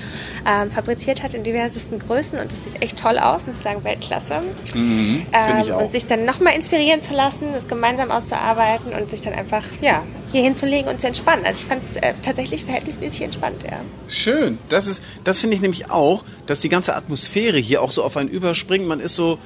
[0.47, 3.83] ähm, fabriziert hat in diversesten Größen und das sieht echt toll aus, muss ich sagen,
[3.85, 4.43] Weltklasse.
[4.65, 5.83] Ich Ähm, auch.
[5.83, 10.03] und sich dann nochmal inspirieren zu lassen, das gemeinsam auszuarbeiten und sich dann einfach ja,
[10.31, 11.45] hier hinzulegen und zu entspannen.
[11.45, 13.81] Also ich fand es äh, tatsächlich verhältnismäßig entspannt, ja.
[14.09, 14.59] Schön.
[14.69, 18.17] Das ist, das finde ich nämlich auch, dass die ganze Atmosphäre hier auch so auf
[18.17, 18.87] einen überspringt.
[18.87, 19.39] Man ist so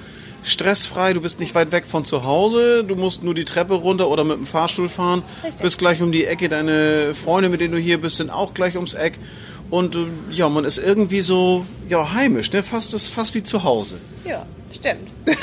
[0.43, 4.09] stressfrei, du bist nicht weit weg von zu Hause, du musst nur die Treppe runter
[4.09, 5.63] oder mit dem Fahrstuhl fahren, Richtig.
[5.63, 8.77] bist gleich um die Ecke, deine Freunde, mit denen du hier bist, sind auch gleich
[8.77, 9.15] ums Eck.
[9.71, 12.63] Und äh, ja, man ist irgendwie so ja, heimisch, ne?
[12.63, 13.97] fast, ist fast wie zu Hause.
[14.25, 15.11] Ja, stimmt.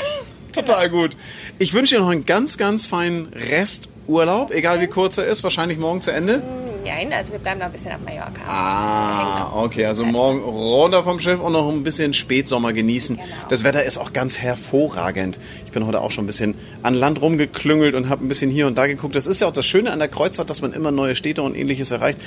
[0.52, 1.16] Total gut.
[1.58, 5.78] Ich wünsche dir noch einen ganz, ganz feinen Resturlaub, egal wie kurz er ist, wahrscheinlich
[5.78, 6.42] morgen zu Ende.
[6.84, 8.40] Nein, also wir bleiben noch ein bisschen auf Mallorca.
[8.46, 13.18] Ah, okay, also morgen runter vom Schiff und noch ein bisschen Spätsommer genießen.
[13.48, 15.38] Das Wetter ist auch ganz hervorragend.
[15.64, 18.66] Ich bin heute auch schon ein bisschen an Land rumgeklüngelt und habe ein bisschen hier
[18.66, 19.14] und da geguckt.
[19.14, 21.54] Das ist ja auch das Schöne an der Kreuzfahrt, dass man immer neue Städte und
[21.54, 22.18] ähnliches erreicht.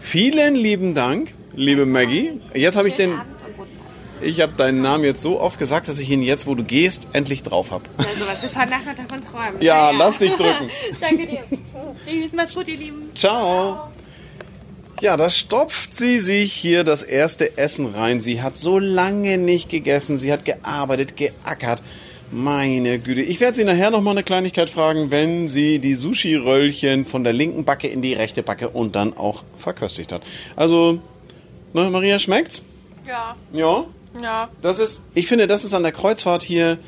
[0.00, 2.40] Vielen lieben Dank, liebe Maggie.
[2.54, 3.20] Jetzt habe ich den,
[4.20, 7.06] ich habe deinen Namen jetzt so oft gesagt, dass ich ihn jetzt, wo du gehst,
[7.12, 7.84] endlich drauf habe.
[7.98, 9.60] Also was ist heute Nacht davon träumen?
[9.60, 10.70] Ja, lass dich drücken.
[11.00, 11.44] Danke dir.
[12.06, 13.10] Tschüss, macht's gut, ihr Lieben.
[13.14, 13.90] Ciao.
[15.02, 18.20] Ja, da stopft sie sich hier das erste Essen rein.
[18.20, 20.16] Sie hat so lange nicht gegessen.
[20.16, 21.82] Sie hat gearbeitet, geackert.
[22.30, 23.20] Meine Güte.
[23.20, 27.32] Ich werde sie nachher noch mal eine Kleinigkeit fragen, wenn sie die Sushi-Röllchen von der
[27.32, 30.22] linken Backe in die rechte Backe und dann auch verköstigt hat.
[30.56, 31.00] Also,
[31.72, 32.64] ne, Maria, schmeckt's?
[33.06, 33.84] Ja, Ja?
[34.22, 34.48] Ja.
[34.62, 36.78] Das ist, ich finde, das ist an der Kreuzfahrt hier,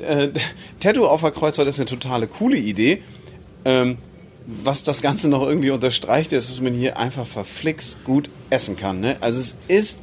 [0.00, 0.28] äh,
[0.80, 3.02] Tattoo auf der Kreuzfahrt ist eine totale coole Idee.
[3.64, 3.98] Ähm,
[4.46, 9.00] was das Ganze noch irgendwie unterstreicht, ist, dass man hier einfach verflixt gut essen kann.
[9.00, 9.16] Ne?
[9.20, 9.98] Also es ist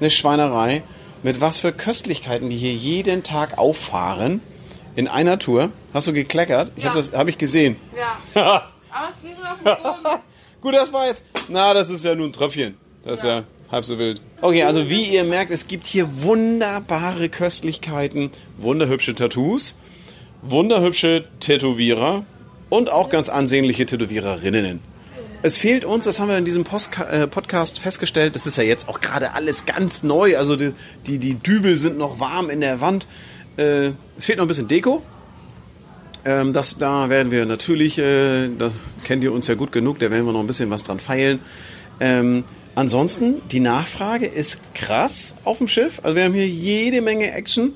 [0.00, 0.82] eine Schweinerei,
[1.22, 4.40] mit was für Köstlichkeiten die hier jeden Tag auffahren
[4.96, 5.70] in einer Tour.
[5.94, 6.72] Hast du gekleckert?
[6.76, 6.90] Ich Ja.
[6.90, 7.76] habe das habe ich gesehen.
[7.96, 8.18] Ja.
[8.90, 10.20] Aber es auf den Boden.
[10.60, 11.24] Gut, das war jetzt.
[11.48, 12.76] Na, das ist ja nur ein Tröpfchen.
[13.04, 14.20] Das ist ja halb so wild.
[14.40, 19.78] Okay, also wie ihr merkt, es gibt hier wunderbare Köstlichkeiten, wunderhübsche Tattoos,
[20.42, 22.24] wunderhübsche Tätowierer
[22.68, 24.80] und auch ganz ansehnliche Tätowiererinnen.
[25.42, 28.64] Es fehlt uns, das haben wir in diesem Postka äh, Podcast festgestellt, das ist ja
[28.64, 30.72] jetzt auch gerade alles ganz neu, also die,
[31.06, 33.06] die, die Dübel sind noch warm in der Wand.
[33.56, 35.02] Äh, es fehlt noch ein bisschen Deko.
[36.24, 38.72] Ähm, das, da werden wir natürlich, äh, da
[39.04, 41.38] kennt ihr uns ja gut genug, da werden wir noch ein bisschen was dran feilen.
[42.00, 42.44] Ähm,
[42.76, 46.00] ansonsten, die Nachfrage ist krass auf dem Schiff.
[46.04, 47.72] Also wir haben hier jede Menge Action.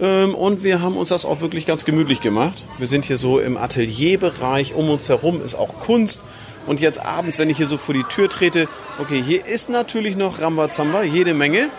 [0.00, 2.64] Ähm, und wir haben uns das auch wirklich ganz gemütlich gemacht.
[2.78, 6.22] Wir sind hier so im Atelierbereich, um uns herum ist auch Kunst.
[6.66, 8.68] Und jetzt abends, wenn ich hier so vor die Tür trete,
[8.98, 11.70] okay, hier ist natürlich noch Rambazamba, jede Menge.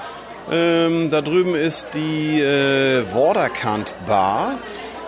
[0.52, 4.60] Ähm, da drüben ist die äh, Waterkant Bar.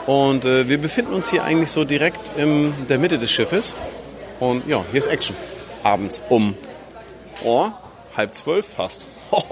[0.07, 3.75] Und äh, wir befinden uns hier eigentlich so direkt in der Mitte des Schiffes.
[4.39, 5.35] Und ja, hier ist Action.
[5.83, 6.55] Abends um
[7.43, 7.69] oh,
[8.15, 9.07] halb zwölf fast.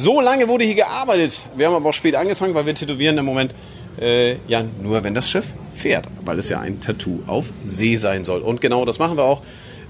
[0.00, 1.40] So lange wurde hier gearbeitet.
[1.56, 3.52] Wir haben aber auch spät angefangen, weil wir tätowieren im Moment
[4.00, 8.22] äh, ja nur, wenn das Schiff fährt, weil es ja ein Tattoo auf See sein
[8.22, 8.42] soll.
[8.42, 9.42] Und genau das machen wir auch.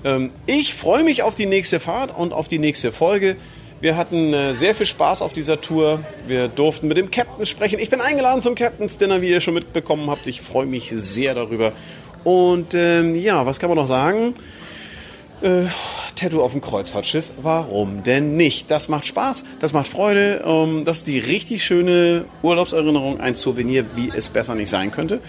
[0.04, 3.36] Ähm, ich freue mich auf die nächste Fahrt und auf die nächste Folge.
[3.82, 6.00] Wir hatten äh, sehr viel Spaß auf dieser Tour.
[6.26, 7.78] Wir durften mit dem Captain sprechen.
[7.78, 10.26] Ich bin eingeladen zum Captain's Dinner, wie ihr schon mitbekommen habt.
[10.26, 11.72] Ich freue mich sehr darüber.
[12.24, 14.34] Und ähm, ja, was kann man noch sagen?
[15.40, 15.66] Äh,
[16.16, 18.72] Tattoo auf dem Kreuzfahrtschiff, warum denn nicht?
[18.72, 23.84] Das macht Spaß, das macht Freude, ähm, das ist die richtig schöne Urlaubserinnerung, ein Souvenir,
[23.94, 25.20] wie es besser nicht sein könnte.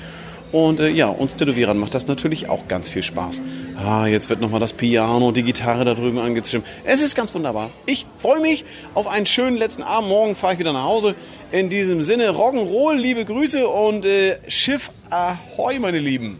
[0.51, 3.43] Und äh, ja, uns Tätowierern macht das natürlich auch ganz viel Spaß.
[3.77, 6.65] Ah, jetzt wird nochmal das Piano die Gitarre da drüben angestimmt.
[6.85, 7.69] Es ist ganz wunderbar.
[7.85, 10.09] Ich freue mich auf einen schönen letzten Abend.
[10.09, 11.13] Morgen fahre ich wieder nach Hause.
[11.51, 16.39] In diesem Sinne, Rock'n'Roll, liebe Grüße und äh, Schiff Ahoi, meine Lieben.